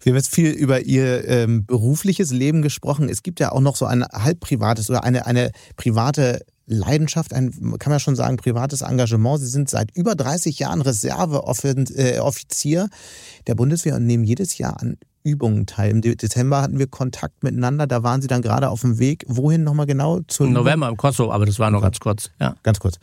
[0.01, 3.09] Wir haben jetzt viel über Ihr ähm, berufliches Leben gesprochen.
[3.09, 7.51] Es gibt ja auch noch so ein halb privates oder eine, eine private Leidenschaft, ein,
[7.79, 9.39] kann man schon sagen, privates Engagement.
[9.39, 12.87] Sie sind seit über 30 Jahren Reserveoffizier äh,
[13.47, 14.97] der Bundeswehr und nehmen jedes Jahr an
[15.27, 15.91] Übungen teil.
[15.91, 19.25] Im Dezember hatten wir Kontakt miteinander, da waren Sie dann gerade auf dem Weg.
[19.27, 20.21] Wohin nochmal genau?
[20.39, 22.31] Im November im Kosovo, aber das war nur ganz kurz.
[22.39, 22.55] Ja.
[22.63, 22.97] Ganz kurz.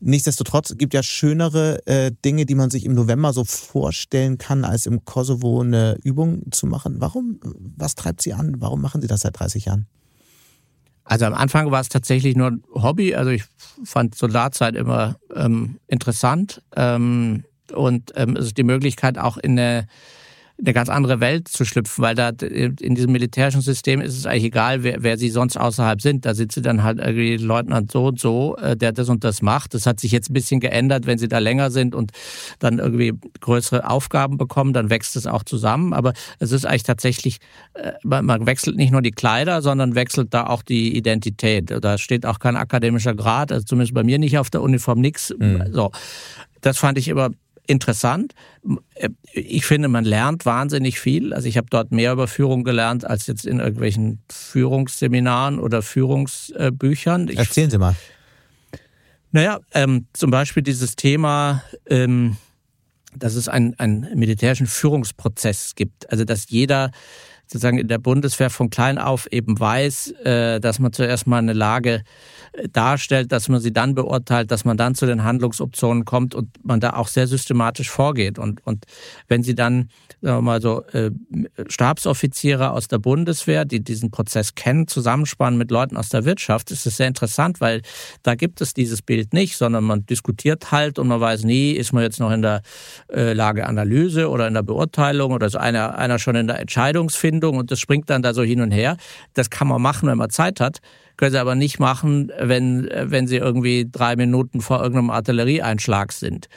[0.00, 4.86] Nichtsdestotrotz gibt ja schönere äh, Dinge, die man sich im November so vorstellen kann, als
[4.86, 6.96] im Kosovo eine Übung zu machen.
[6.98, 7.40] Warum?
[7.76, 8.56] Was treibt Sie an?
[8.58, 9.86] Warum machen Sie das seit 30 Jahren?
[11.04, 13.14] Also am Anfang war es tatsächlich nur ein Hobby.
[13.14, 13.44] Also ich
[13.84, 19.86] fand Soldarzeit immer ähm, interessant ähm, und ähm, es ist die Möglichkeit auch in eine
[20.58, 24.44] eine ganz andere Welt zu schlüpfen, weil da in diesem militärischen System ist es eigentlich
[24.44, 26.24] egal, wer, wer sie sonst außerhalb sind.
[26.24, 29.42] Da sind sie dann halt irgendwie Leutnant so und so, äh, der das und das
[29.42, 29.74] macht.
[29.74, 32.12] Das hat sich jetzt ein bisschen geändert, wenn sie da länger sind und
[32.58, 35.92] dann irgendwie größere Aufgaben bekommen, dann wächst es auch zusammen.
[35.92, 37.38] Aber es ist eigentlich tatsächlich,
[37.74, 41.70] äh, man wechselt nicht nur die Kleider, sondern wechselt da auch die Identität.
[41.82, 45.34] Da steht auch kein akademischer Grad, also zumindest bei mir nicht auf der Uniform nix.
[45.38, 45.64] Mhm.
[45.72, 45.90] So.
[46.62, 47.30] Das fand ich immer
[47.66, 48.34] interessant.
[49.32, 51.32] Ich finde, man lernt wahnsinnig viel.
[51.32, 57.28] Also ich habe dort mehr über Führung gelernt als jetzt in irgendwelchen Führungsseminaren oder Führungsbüchern.
[57.28, 57.96] Ich, Erzählen Sie mal.
[59.32, 62.36] Naja, ähm, zum Beispiel dieses Thema, ähm,
[63.14, 66.10] dass es einen, einen militärischen Führungsprozess gibt.
[66.10, 66.90] Also dass jeder
[67.46, 71.52] sozusagen in der Bundeswehr von klein auf eben weiß, äh, dass man zuerst mal eine
[71.52, 72.02] Lage
[72.72, 76.80] darstellt, dass man sie dann beurteilt, dass man dann zu den Handlungsoptionen kommt und man
[76.80, 78.38] da auch sehr systematisch vorgeht.
[78.38, 78.84] Und, und
[79.28, 79.90] wenn sie dann,
[80.20, 81.10] sagen wir mal so, äh,
[81.68, 86.86] Stabsoffiziere aus der Bundeswehr, die diesen Prozess kennen, zusammenspannen mit Leuten aus der Wirtschaft, ist
[86.86, 87.82] es sehr interessant, weil
[88.22, 91.92] da gibt es dieses Bild nicht, sondern man diskutiert halt und man weiß nie, ist
[91.92, 92.62] man jetzt noch in der
[93.12, 97.70] äh, Lageanalyse oder in der Beurteilung oder ist einer, einer schon in der Entscheidungsfindung und
[97.70, 98.96] das springt dann da so hin und her.
[99.34, 100.80] Das kann man machen, wenn man Zeit hat
[101.16, 106.48] können sie aber nicht machen, wenn, wenn sie irgendwie drei Minuten vor irgendeinem Artillerieeinschlag sind.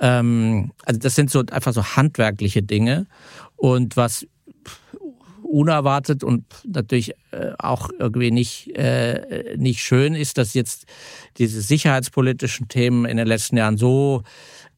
[0.00, 3.06] Ähm, also das sind so einfach so handwerkliche Dinge.
[3.56, 4.26] Und was
[5.42, 10.84] unerwartet und natürlich äh, auch irgendwie nicht, äh, nicht schön ist, dass jetzt
[11.38, 14.22] diese sicherheitspolitischen Themen in den letzten Jahren so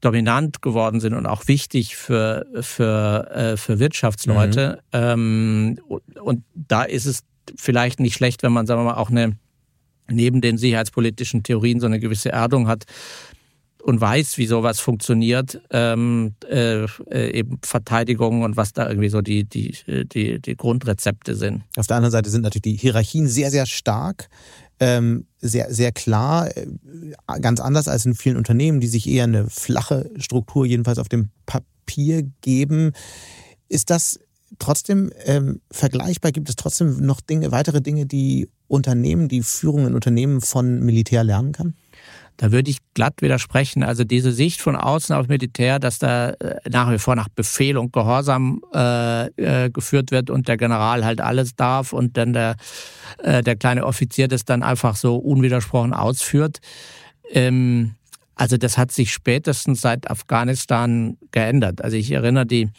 [0.00, 4.80] dominant geworden sind und auch wichtig für, für, äh, für Wirtschaftsleute.
[4.92, 4.98] Mhm.
[4.98, 5.78] Ähm,
[6.22, 7.24] und da ist es
[7.56, 9.36] vielleicht nicht schlecht, wenn man, sagen wir mal, auch eine
[10.08, 12.84] neben den sicherheitspolitischen Theorien so eine gewisse Erdung hat
[13.82, 16.84] und weiß, wie sowas funktioniert, ähm, äh,
[17.30, 21.62] eben Verteidigung und was da irgendwie so die, die, die, die Grundrezepte sind.
[21.76, 24.28] Auf der anderen Seite sind natürlich die Hierarchien sehr, sehr stark.
[24.80, 26.66] ähm, sehr, sehr klar, äh,
[27.40, 31.28] ganz anders als in vielen Unternehmen, die sich eher eine flache Struktur jedenfalls auf dem
[31.46, 32.92] Papier geben.
[33.68, 34.18] Ist das
[34.58, 36.32] trotzdem ähm, vergleichbar?
[36.32, 41.24] Gibt es trotzdem noch Dinge, weitere Dinge, die Unternehmen, die Führung in Unternehmen von Militär
[41.24, 41.74] lernen kann?
[42.40, 43.82] Da würde ich glatt widersprechen.
[43.82, 47.76] Also diese Sicht von außen auf Militär, dass da äh, nach wie vor nach Befehl
[47.76, 49.26] und Gehorsam äh,
[49.66, 52.56] äh, geführt wird und der General halt alles darf und dann der,
[53.18, 56.60] äh, der kleine Offizier das dann einfach so unwidersprochen ausführt.
[57.30, 57.96] Ähm,
[58.36, 61.84] also das hat sich spätestens seit Afghanistan geändert.
[61.84, 62.70] Also ich erinnere die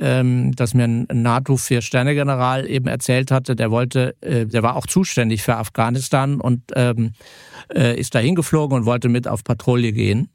[0.00, 5.42] ähm, dass mir ein NATO-Vier-Sterne-General eben erzählt hatte, der wollte, äh, der war auch zuständig
[5.42, 7.12] für Afghanistan und ähm,
[7.74, 10.28] äh, ist da hingeflogen und wollte mit auf Patrouille gehen.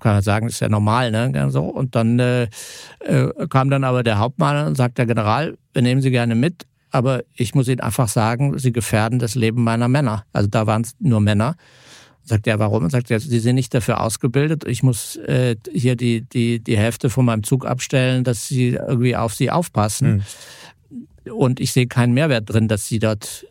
[0.00, 1.50] Kann man sagen, ist ja normal, ne?
[1.50, 1.64] So.
[1.64, 2.48] Und dann äh,
[3.00, 6.66] äh, kam dann aber der Hauptmann und sagt, der General, wir nehmen Sie gerne mit,
[6.90, 10.24] aber ich muss Ihnen einfach sagen, Sie gefährden das Leben meiner Männer.
[10.32, 11.56] Also da waren es nur Männer.
[12.28, 12.84] Sagt er, warum?
[12.84, 14.66] Und sagt er, Sie sind nicht dafür ausgebildet.
[14.66, 19.16] Ich muss äh, hier die, die, die Hälfte von meinem Zug abstellen, dass Sie irgendwie
[19.16, 20.24] auf Sie aufpassen.
[21.24, 21.32] Mhm.
[21.32, 23.46] Und ich sehe keinen Mehrwert drin, dass Sie dort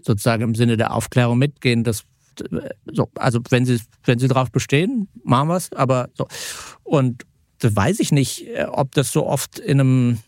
[0.00, 1.84] sozusagen im Sinne der Aufklärung mitgehen.
[1.84, 2.04] Das,
[2.90, 5.72] so, also wenn Sie, wenn Sie darauf bestehen, machen wir es.
[5.72, 6.26] Aber so.
[6.82, 7.24] Und
[7.58, 10.18] das weiß ich nicht, äh, ob das so oft in einem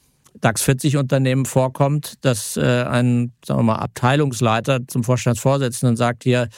[0.41, 6.49] DAX 40 Unternehmen vorkommt, dass äh, ein sagen wir mal, Abteilungsleiter zum Vorstandsvorsitzenden sagt hier,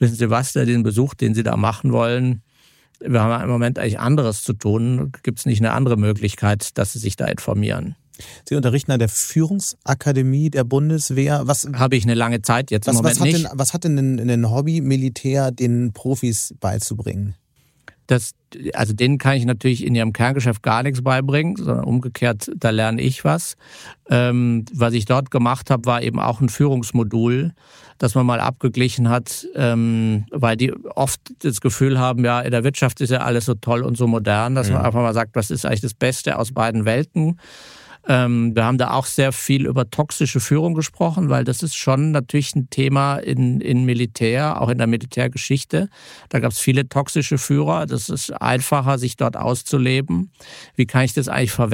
[0.00, 2.42] wissen Sie was, den Besuch, den Sie da machen wollen,
[3.00, 5.12] wir haben im Moment eigentlich anderes zu tun.
[5.22, 7.96] Gibt es nicht eine andere Möglichkeit, dass Sie sich da informieren?
[8.46, 11.42] Sie unterrichten an der Führungsakademie der Bundeswehr.
[11.44, 13.44] Was habe ich eine lange Zeit jetzt was, im Moment was hat nicht.
[13.44, 17.34] Denn, was hat denn ein, ein Hobby-Militär den Profis beizubringen?
[18.10, 18.32] Das,
[18.74, 23.00] also denen kann ich natürlich in ihrem Kerngeschäft gar nichts beibringen, sondern umgekehrt, da lerne
[23.00, 23.56] ich was.
[24.08, 27.52] Ähm, was ich dort gemacht habe, war eben auch ein Führungsmodul,
[27.98, 32.64] dass man mal abgeglichen hat, ähm, weil die oft das Gefühl haben, ja, in der
[32.64, 34.74] Wirtschaft ist ja alles so toll und so modern, dass ja.
[34.74, 37.38] man einfach mal sagt, was ist eigentlich das Beste aus beiden Welten?
[38.08, 42.12] Ähm, wir haben da auch sehr viel über toxische Führung gesprochen, weil das ist schon
[42.12, 45.88] natürlich ein Thema in, in Militär, auch in der Militärgeschichte.
[46.30, 47.86] Da gab es viele toxische Führer.
[47.86, 50.30] Das ist einfacher, sich dort auszuleben.
[50.76, 51.68] Wie kann ich das eigentlich ver,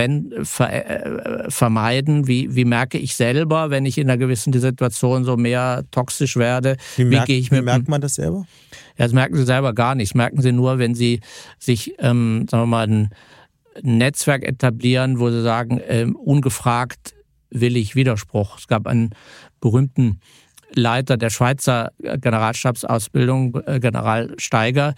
[0.72, 2.27] äh, vermeiden?
[2.27, 6.77] Wie, wie merke ich selber, wenn ich in einer gewissen Situation so mehr toxisch werde?
[6.97, 8.47] Wie, merkt, wie, wie merkt man das selber?
[8.99, 10.11] Ja, das merken sie selber gar nicht.
[10.11, 11.20] Das merken sie nur, wenn sie
[11.59, 13.11] sich, ähm, sagen wir mal,
[13.83, 17.14] Netzwerk etablieren, wo sie sagen, äh, ungefragt
[17.51, 18.59] will ich Widerspruch.
[18.59, 19.11] Es gab einen
[19.61, 20.20] berühmten
[20.74, 24.95] Leiter der Schweizer Generalstabsausbildung, äh, General Steiger,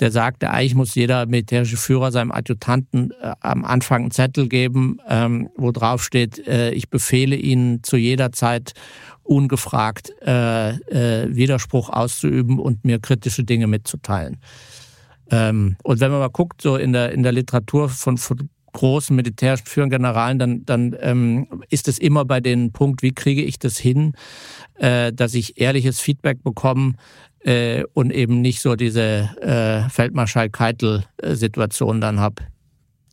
[0.00, 4.98] der sagte, eigentlich muss jeder militärische Führer seinem Adjutanten äh, am Anfang einen Zettel geben,
[5.08, 8.72] ähm, wo drauf steht, äh, ich befehle Ihnen zu jeder Zeit
[9.22, 14.38] ungefragt äh, äh, Widerspruch auszuüben und mir kritische Dinge mitzuteilen.
[15.30, 19.14] Ähm, und wenn man mal guckt, so in der, in der Literatur von, von großen
[19.14, 23.58] militärischen führenden Generalen, dann, dann ähm, ist es immer bei dem Punkt, wie kriege ich
[23.58, 24.14] das hin,
[24.76, 26.94] äh, dass ich ehrliches Feedback bekomme
[27.40, 32.42] äh, und eben nicht so diese äh, Feldmarschall Keitel-Situation dann habe.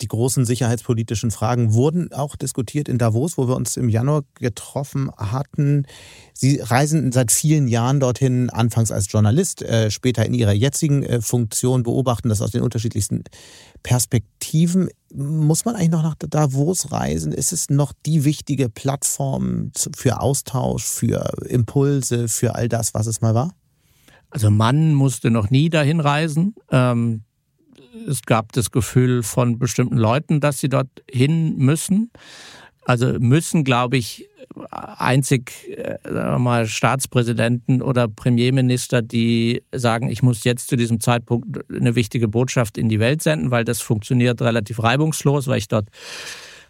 [0.02, 5.10] Die großen sicherheitspolitischen Fragen wurden auch diskutiert in Davos, wo wir uns im Januar getroffen
[5.18, 5.86] hatten.
[6.34, 11.22] Sie reisen seit vielen Jahren dorthin, anfangs als Journalist, äh, später in Ihrer jetzigen äh,
[11.22, 13.24] Funktion, beobachten das aus den unterschiedlichsten
[13.84, 14.90] Perspektiven.
[15.14, 17.32] Muss man eigentlich noch nach Davos reisen?
[17.32, 23.22] Ist es noch die wichtige Plattform für Austausch, für Impulse, für all das, was es
[23.22, 23.54] mal war?
[24.30, 26.54] Also Mann musste noch nie dahin reisen.
[26.70, 27.24] Ähm,
[28.08, 32.12] es gab das Gefühl von bestimmten Leuten, dass sie dort hin müssen.
[32.86, 34.30] Also müssen, glaube ich,
[34.72, 41.96] einzig äh, mal, Staatspräsidenten oder Premierminister, die sagen, ich muss jetzt zu diesem Zeitpunkt eine
[41.96, 45.90] wichtige Botschaft in die Welt senden, weil das funktioniert relativ reibungslos, weil ich dort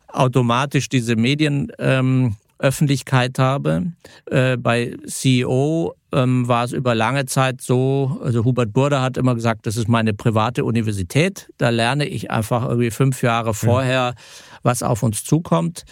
[0.08, 3.94] automatisch diese Medien ähm, Öffentlichkeit habe.
[4.26, 9.36] Äh, bei CEO ähm, war es über lange Zeit so, also Hubert Burda hat immer
[9.36, 11.50] gesagt, das ist meine private Universität.
[11.58, 14.16] Da lerne ich einfach irgendwie fünf Jahre vorher,
[14.64, 15.86] was auf uns zukommt.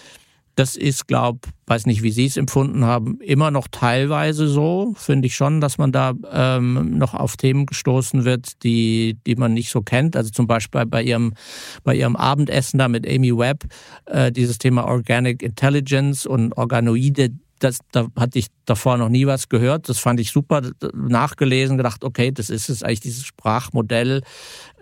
[0.56, 4.94] Das ist, glaube weiß nicht, wie Sie es empfunden haben, immer noch teilweise so.
[4.96, 9.52] Finde ich schon, dass man da ähm, noch auf Themen gestoßen wird, die, die man
[9.52, 10.16] nicht so kennt.
[10.16, 11.34] Also zum Beispiel bei Ihrem,
[11.82, 13.64] bei Ihrem Abendessen da mit Amy Webb,
[14.06, 19.48] äh, dieses Thema Organic Intelligence und Organoide das, da hatte ich davor noch nie was
[19.48, 19.88] gehört.
[19.88, 20.62] Das fand ich super
[20.94, 24.22] nachgelesen, gedacht, okay, das ist es eigentlich, dieses Sprachmodell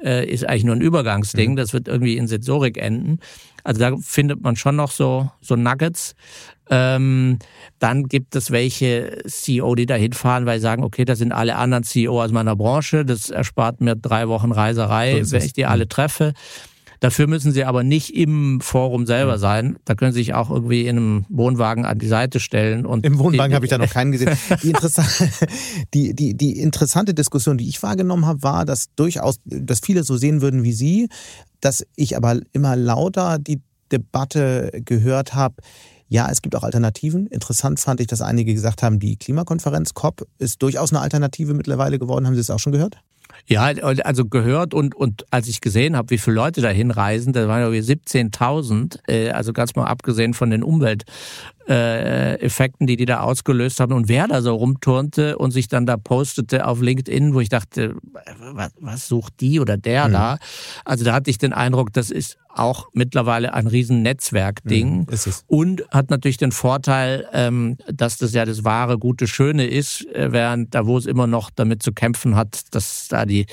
[0.02, 1.52] äh, ist eigentlich nur ein Übergangsding.
[1.52, 1.56] Mhm.
[1.56, 3.20] Das wird irgendwie in Sensorik enden.
[3.62, 6.14] Also da findet man schon noch so, so Nuggets.
[6.70, 7.38] Ähm,
[7.78, 11.56] dann gibt es welche CEO, die da hinfahren, weil sie sagen, okay, da sind alle
[11.56, 13.04] anderen CEO aus meiner Branche.
[13.04, 15.90] Das erspart mir drei Wochen Reiserei, so wenn ich die alle mhm.
[15.90, 16.32] treffe.
[17.04, 19.76] Dafür müssen sie aber nicht im Forum selber sein.
[19.84, 22.86] Da können sie sich auch irgendwie in einem Wohnwagen an die Seite stellen.
[22.86, 24.34] Und Im Wohnwagen habe ich da noch keinen gesehen.
[24.62, 25.28] Die, interessante,
[25.92, 30.16] die, die, die interessante Diskussion, die ich wahrgenommen habe, war, dass durchaus, dass viele so
[30.16, 31.10] sehen würden wie Sie,
[31.60, 33.60] dass ich aber immer lauter die
[33.92, 35.56] Debatte gehört habe,
[36.08, 37.26] ja, es gibt auch Alternativen.
[37.26, 41.98] Interessant fand ich, dass einige gesagt haben, die Klimakonferenz COP ist durchaus eine Alternative mittlerweile
[41.98, 42.26] geworden.
[42.26, 42.96] Haben Sie es auch schon gehört?
[43.46, 47.46] Ja, also gehört und, und als ich gesehen habe, wie viele Leute da hinreisen, da
[47.48, 50.62] waren ja 17.000, äh, also ganz mal abgesehen von den
[51.66, 55.96] Umwelteffekten, die die da ausgelöst haben und wer da so rumturnte und sich dann da
[55.96, 57.94] postete auf LinkedIn, wo ich dachte,
[58.52, 60.12] was, was sucht die oder der mhm.
[60.12, 60.38] da?
[60.84, 65.84] Also da hatte ich den Eindruck, das ist auch mittlerweile ein riesen Netzwerkding mhm, und
[65.90, 70.74] hat natürlich den Vorteil, ähm, dass das ja das wahre, gute, schöne ist, äh, während
[70.74, 73.46] Davos immer noch damit zu kämpfen hat, dass da die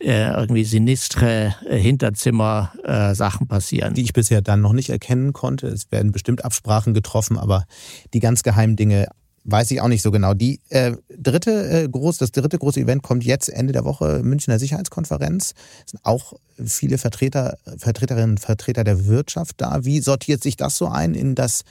[0.00, 3.94] äh, irgendwie sinistre äh, Hinterzimmer-Sachen passieren.
[3.94, 5.66] Die ich bisher dann noch nicht erkennen konnte.
[5.66, 7.64] Es werden bestimmt Absprachen getroffen, aber
[8.12, 9.08] die ganz geheimen Dinge
[9.48, 10.34] Weiß ich auch nicht so genau.
[10.34, 14.58] Die äh, dritte äh, groß, das dritte große Event kommt jetzt Ende der Woche Münchner
[14.58, 15.54] Sicherheitskonferenz.
[15.84, 16.32] Es sind auch
[16.64, 19.84] viele Vertreter, Vertreterinnen und Vertreter der Wirtschaft da.
[19.84, 21.62] Wie sortiert sich das so ein in das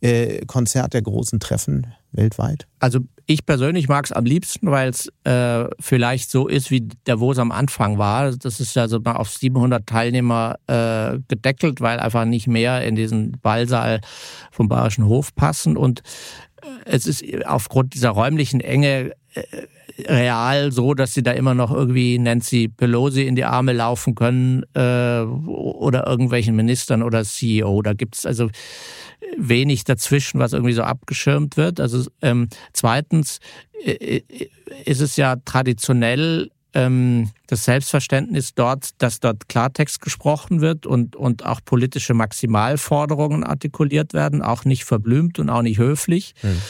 [0.00, 2.66] äh, Konzert der großen Treffen weltweit?
[2.78, 7.20] Also ich persönlich mag es am liebsten, weil es äh, vielleicht so ist, wie der
[7.20, 8.30] es am Anfang war.
[8.32, 12.94] Das ist ja so mal auf 700 Teilnehmer äh, gedeckelt, weil einfach nicht mehr in
[12.94, 14.00] diesen Ballsaal
[14.52, 15.76] vom Bayerischen Hof passen.
[15.76, 16.02] Und
[16.84, 19.14] es ist aufgrund dieser räumlichen Enge äh,
[20.08, 24.64] real so, dass sie da immer noch irgendwie Nancy Pelosi in die Arme laufen können
[24.74, 27.82] äh, oder irgendwelchen Ministern oder CEO.
[27.82, 28.50] Da gibt es also
[29.36, 31.80] wenig dazwischen, was irgendwie so abgeschirmt wird.
[31.80, 33.38] Also ähm, zweitens
[33.84, 34.48] äh, äh
[34.84, 41.46] ist es ja traditionell ähm, das Selbstverständnis dort, dass dort Klartext gesprochen wird und, und
[41.46, 46.34] auch politische Maximalforderungen artikuliert werden, auch nicht verblümt und auch nicht höflich.
[46.42, 46.62] Mhm.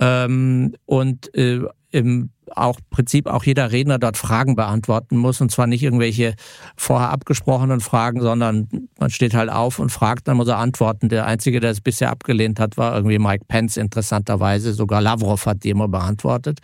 [0.00, 5.66] Ähm, und äh, im auch Prinzip auch jeder Redner dort Fragen beantworten muss und zwar
[5.66, 6.34] nicht irgendwelche
[6.76, 8.68] vorher abgesprochenen Fragen, sondern
[8.98, 11.08] man steht halt auf und fragt, dann muss er antworten.
[11.08, 14.72] Der einzige, der es bisher abgelehnt hat, war irgendwie Mike Pence interessanterweise.
[14.72, 16.60] Sogar Lavrov hat die immer beantwortet.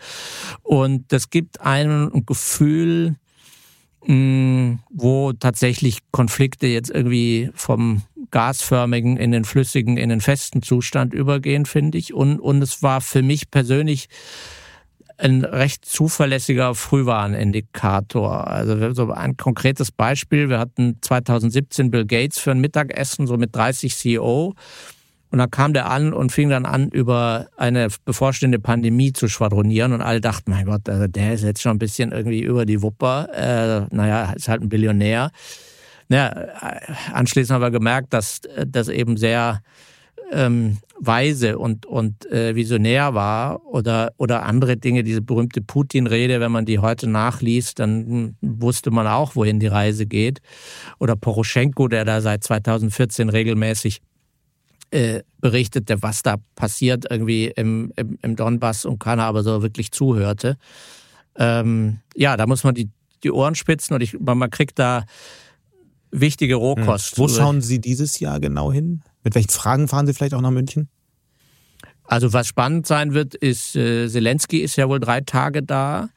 [0.63, 3.15] Und das gibt einem Gefühl,
[4.05, 11.13] mm, wo tatsächlich Konflikte jetzt irgendwie vom gasförmigen in den flüssigen, in den festen Zustand
[11.13, 12.13] übergehen, finde ich.
[12.13, 14.09] Und, und es war für mich persönlich
[15.17, 18.47] ein recht zuverlässiger Frühwarnindikator.
[18.47, 23.55] Also so ein konkretes Beispiel, wir hatten 2017 Bill Gates für ein Mittagessen, so mit
[23.55, 24.53] 30 CEO.
[25.31, 29.91] Und dann kam der an und fing dann an, über eine bevorstehende Pandemie zu schwadronieren.
[29.91, 32.81] Und alle dachten, mein Gott, also der ist jetzt schon ein bisschen irgendwie über die
[32.81, 33.27] Wupper.
[33.33, 35.31] Äh, naja, ist halt ein Billionär.
[36.07, 36.47] Naja,
[37.11, 39.61] anschließend haben wir gemerkt, dass das eben sehr
[40.31, 46.51] ähm, weise und, und äh, visionär war oder, oder andere Dinge, diese berühmte Putin-Rede, wenn
[46.51, 50.39] man die heute nachliest, dann wusste man auch, wohin die Reise geht.
[50.99, 54.01] Oder Poroschenko, der da seit 2014 regelmäßig
[54.91, 59.91] äh, berichtete, was da passiert irgendwie im, im, im Donbass und keiner aber so wirklich
[59.91, 60.57] zuhörte.
[61.35, 62.89] Ähm, ja, da muss man die,
[63.23, 65.05] die Ohren spitzen und ich, man kriegt da
[66.11, 67.17] wichtige Rohkost.
[67.17, 67.23] Hm.
[67.23, 69.01] Wo schauen Sie dieses Jahr genau hin?
[69.25, 70.87] Mit welchen Fragen fahren Sie vielleicht auch nach München?
[72.03, 76.09] Also was spannend sein wird, ist, äh, Zelensky ist ja wohl drei Tage da,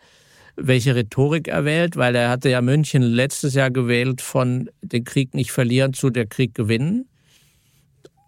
[0.56, 5.32] welche Rhetorik er wählt, weil er hatte ja München letztes Jahr gewählt von den Krieg
[5.32, 7.08] nicht verlieren zu der Krieg gewinnen.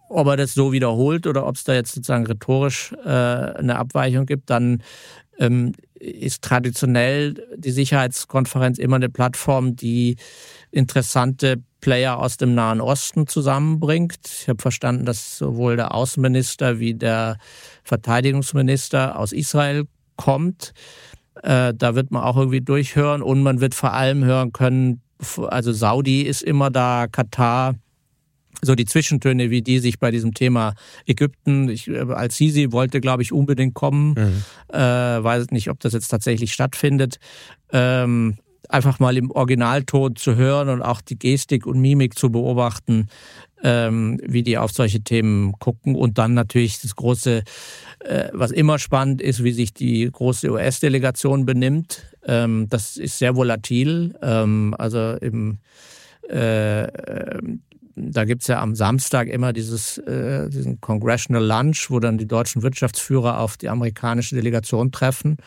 [0.09, 4.25] Ob er das so wiederholt oder ob es da jetzt sozusagen rhetorisch äh, eine Abweichung
[4.25, 4.81] gibt, dann
[5.37, 10.15] ähm, ist traditionell die Sicherheitskonferenz immer eine Plattform, die
[10.71, 14.19] interessante Player aus dem Nahen Osten zusammenbringt.
[14.23, 17.37] Ich habe verstanden, dass sowohl der Außenminister wie der
[17.83, 20.73] Verteidigungsminister aus Israel kommt.
[21.43, 25.01] Äh, da wird man auch irgendwie durchhören und man wird vor allem hören können,
[25.37, 27.75] also Saudi ist immer da, Katar,
[28.61, 30.73] so die Zwischentöne, wie die sich bei diesem Thema
[31.05, 34.75] Ägypten, ich, äh, als Sisi wollte, glaube ich, unbedingt kommen, mhm.
[34.75, 34.77] äh,
[35.23, 37.17] weiß nicht, ob das jetzt tatsächlich stattfindet.
[37.71, 38.37] Ähm,
[38.71, 43.07] einfach mal im Originalton zu hören und auch die Gestik und Mimik zu beobachten,
[43.63, 45.95] ähm, wie die auf solche Themen gucken.
[45.95, 47.43] Und dann natürlich das große,
[47.99, 52.05] äh, was immer spannend ist, wie sich die große US-Delegation benimmt.
[52.25, 54.15] Ähm, das ist sehr volatil.
[54.21, 55.59] Ähm, also im
[56.29, 56.87] äh,
[57.95, 62.63] da gibt's ja am Samstag immer dieses, äh, diesen Congressional Lunch, wo dann die deutschen
[62.63, 65.37] Wirtschaftsführer auf die amerikanische Delegation treffen.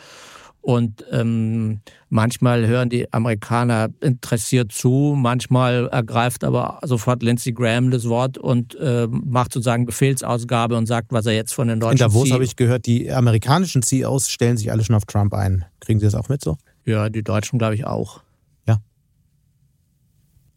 [0.65, 8.09] Und ähm, manchmal hören die Amerikaner interessiert zu, manchmal ergreift aber sofort Lindsey Graham das
[8.09, 11.93] Wort und äh, macht sozusagen Befehlsausgabe und sagt, was er jetzt von den Deutschen.
[11.97, 15.66] In Davos habe ich gehört, die amerikanischen CEOs stellen sich alle schon auf Trump ein.
[15.81, 16.57] Kriegen Sie das auch mit so?
[16.86, 18.23] Ja, die Deutschen glaube ich auch.
[18.66, 18.78] Ja.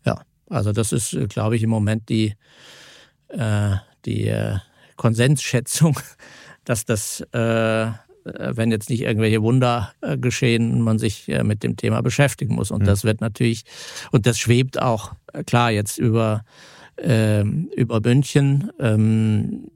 [0.05, 2.33] Ja, also das ist, glaube ich, im Moment die,
[3.27, 3.75] äh,
[4.05, 4.55] die äh,
[4.95, 5.99] Konsensschätzung,
[6.63, 7.91] dass das äh,
[8.55, 12.71] wenn jetzt nicht irgendwelche Wunder äh, geschehen, man sich äh, mit dem Thema beschäftigen muss.
[12.71, 12.87] Und mhm.
[12.87, 13.63] das wird natürlich,
[14.11, 15.13] und das schwebt auch
[15.45, 16.43] klar jetzt über,
[16.97, 18.71] äh, über München.
[18.79, 19.69] Ähm,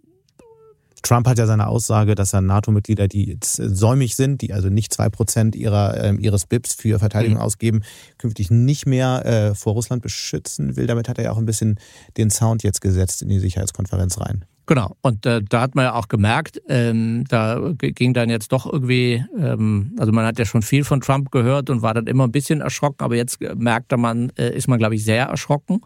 [1.01, 4.93] Trump hat ja seine Aussage, dass er NATO-Mitglieder, die jetzt säumig sind, die also nicht
[4.93, 7.43] zwei Prozent ihrer, äh, ihres BIPs für Verteidigung mhm.
[7.43, 7.81] ausgeben,
[8.17, 10.87] künftig nicht mehr äh, vor Russland beschützen will.
[10.87, 11.79] Damit hat er ja auch ein bisschen
[12.17, 14.45] den Sound jetzt gesetzt in die Sicherheitskonferenz rein.
[14.71, 18.65] Genau, und äh, da hat man ja auch gemerkt, ähm, da ging dann jetzt doch
[18.65, 22.25] irgendwie, ähm, also man hat ja schon viel von Trump gehört und war dann immer
[22.25, 25.81] ein bisschen erschrocken, aber jetzt merkte man, äh, ist man, glaube ich, sehr erschrocken.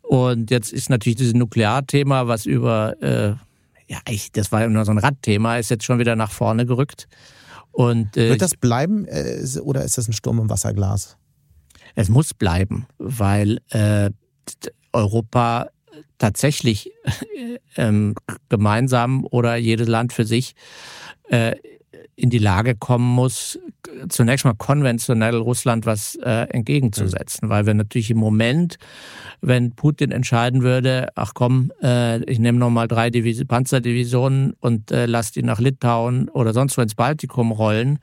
[0.00, 3.30] Und jetzt ist natürlich dieses Nuklearthema, was über, äh,
[3.92, 6.66] ja, ich, das war ja nur so ein Radthema, ist jetzt schon wieder nach vorne
[6.66, 7.08] gerückt.
[7.72, 11.16] Und, äh, Wird das bleiben äh, oder ist das ein Sturm im Wasserglas?
[11.96, 14.10] Es muss bleiben, weil äh,
[14.92, 15.66] Europa
[16.18, 16.92] tatsächlich
[17.76, 18.14] ähm,
[18.48, 20.54] gemeinsam oder jedes Land für sich
[21.28, 21.56] äh,
[22.16, 23.58] in die Lage kommen muss,
[24.08, 27.50] zunächst mal konventionell Russland was äh, entgegenzusetzen, mhm.
[27.50, 28.76] weil wir natürlich im Moment,
[29.40, 35.06] wenn Putin entscheiden würde, ach komm, äh, ich nehme nochmal drei Divis Panzerdivisionen und äh,
[35.06, 37.98] lass die nach Litauen oder sonst wo ins Baltikum rollen,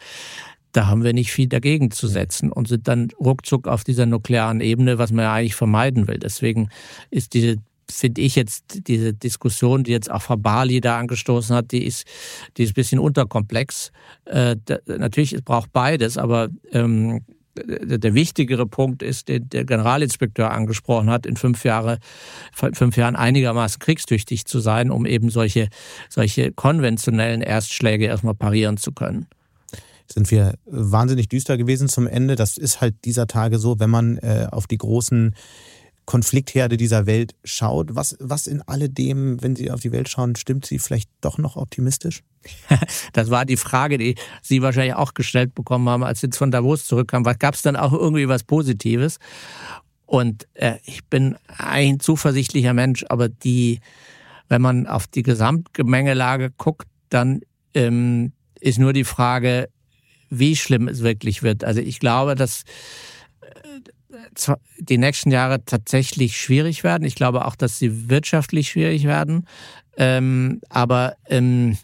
[0.73, 4.61] da haben wir nicht viel dagegen zu setzen und sind dann ruckzuck auf dieser nuklearen
[4.61, 6.17] Ebene, was man ja eigentlich vermeiden will.
[6.17, 6.69] Deswegen
[7.09, 7.57] ist diese
[7.91, 12.05] finde ich jetzt diese Diskussion, die jetzt auch Frau Barley da angestoßen hat, die ist,
[12.57, 13.91] die ist ein bisschen unterkomplex.
[14.25, 17.21] Äh, da, natürlich, es braucht beides, aber ähm,
[17.55, 21.99] der, der wichtigere Punkt ist, den der Generalinspekteur angesprochen hat, in fünf, Jahre,
[22.53, 25.67] fünf Jahren einigermaßen kriegstüchtig zu sein, um eben solche,
[26.09, 29.27] solche konventionellen Erstschläge erstmal parieren zu können
[30.11, 32.35] sind wir wahnsinnig düster gewesen zum Ende.
[32.35, 35.35] Das ist halt dieser Tage so, wenn man äh, auf die großen
[36.05, 37.95] Konfliktherde dieser Welt schaut.
[37.95, 41.55] Was, was in alledem, wenn Sie auf die Welt schauen, stimmt Sie vielleicht doch noch
[41.55, 42.23] optimistisch?
[43.13, 46.51] Das war die Frage, die Sie wahrscheinlich auch gestellt bekommen haben, als Sie jetzt von
[46.51, 47.25] Davos zurückkamen.
[47.25, 49.19] Was gab es dann auch irgendwie was Positives?
[50.05, 53.79] Und äh, ich bin ein zuversichtlicher Mensch, aber die,
[54.49, 57.41] wenn man auf die Gesamtgemengelage guckt, dann
[57.73, 59.69] ähm, ist nur die Frage,
[60.29, 61.63] wie schlimm es wirklich wird.
[61.63, 62.63] Also ich glaube, dass
[64.79, 67.03] die nächsten Jahre tatsächlich schwierig werden.
[67.05, 69.47] Ich glaube auch, dass sie wirtschaftlich schwierig werden.
[69.97, 71.77] Ähm, aber ähm,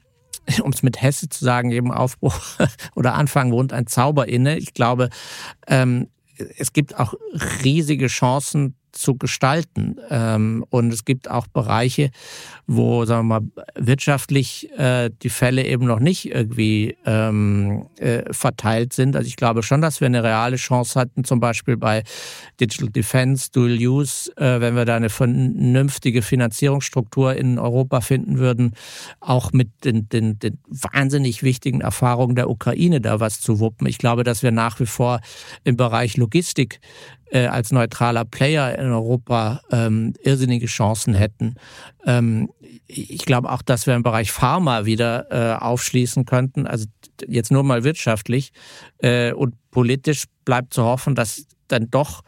[0.64, 2.40] um es mit Hesse zu sagen, eben Aufbruch
[2.95, 4.57] oder Anfang wohnt ein Zauber inne.
[4.57, 5.10] Ich glaube,
[5.68, 6.07] ähm,
[6.57, 7.14] es gibt auch
[7.64, 9.98] riesige Chancen zu gestalten.
[10.10, 12.11] Ähm, und es gibt auch Bereiche,
[12.65, 18.94] wo, sagen wir mal, wirtschaftlich äh, die Fälle eben noch nicht irgendwie ähm, äh, verteilt
[18.94, 19.15] sind.
[19.15, 22.03] Also ich glaube schon, dass wir eine reale Chance hatten, zum Beispiel bei
[22.60, 28.74] Digital Defense, Dual Use, äh, wenn wir da eine vernünftige Finanzierungsstruktur in Europa finden würden,
[29.19, 33.88] auch mit den, den, den wahnsinnig wichtigen Erfahrungen der Ukraine da was zu wuppen.
[33.88, 35.22] Ich glaube, dass wir nach wie vor
[35.64, 36.80] im Bereich Logistik
[37.31, 41.55] äh, als neutraler Player in Europa ähm, irrsinnige Chancen hätten.
[42.05, 42.49] Ähm,
[42.87, 46.67] ich glaube auch, dass wir im Bereich Pharma wieder äh, aufschließen könnten.
[46.67, 46.85] Also
[47.27, 48.51] jetzt nur mal wirtschaftlich
[48.99, 52.23] äh, und politisch bleibt zu hoffen, dass dann doch,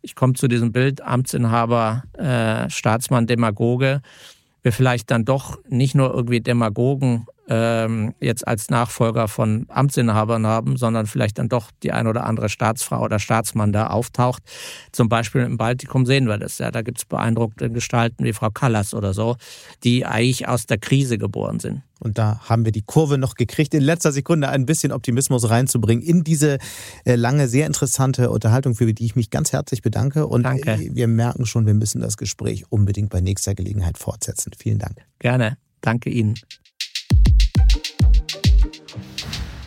[0.00, 4.00] ich komme zu diesem Bild, Amtsinhaber, äh, Staatsmann, Demagoge,
[4.62, 10.76] wir vielleicht dann doch nicht nur irgendwie Demagogen ähm, jetzt als Nachfolger von Amtsinhabern haben,
[10.76, 14.42] sondern vielleicht dann doch die ein oder andere Staatsfrau oder Staatsmann da auftaucht.
[14.92, 16.58] Zum Beispiel im Baltikum sehen wir das.
[16.58, 19.36] Ja, da gibt es beeindruckende Gestalten wie Frau Callas oder so,
[19.82, 21.82] die eigentlich aus der Krise geboren sind.
[22.00, 26.04] Und da haben wir die Kurve noch gekriegt, in letzter Sekunde ein bisschen Optimismus reinzubringen
[26.04, 26.58] in diese
[27.04, 30.26] äh, lange, sehr interessante Unterhaltung, für die ich mich ganz herzlich bedanke.
[30.26, 30.74] Und Danke.
[30.74, 34.52] Äh, wir merken schon, wir müssen das Gespräch unbedingt bei nächster Gelegenheit fortsetzen.
[34.56, 34.98] Vielen Dank.
[35.18, 35.58] Gerne.
[35.80, 36.34] Danke Ihnen.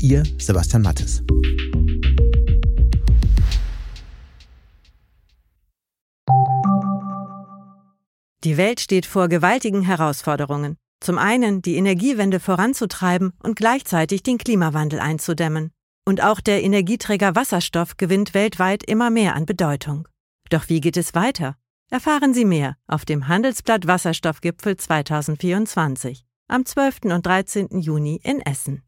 [0.00, 1.22] Ihr Sebastian Mattes.
[8.44, 10.76] Die Welt steht vor gewaltigen Herausforderungen.
[11.00, 15.72] Zum einen die Energiewende voranzutreiben und gleichzeitig den Klimawandel einzudämmen.
[16.04, 20.06] Und auch der Energieträger Wasserstoff gewinnt weltweit immer mehr an Bedeutung.
[20.50, 21.56] Doch wie geht es weiter?
[21.90, 27.00] Erfahren Sie mehr auf dem Handelsblatt Wasserstoffgipfel 2024 am 12.
[27.04, 27.80] und 13.
[27.80, 28.87] Juni in Essen.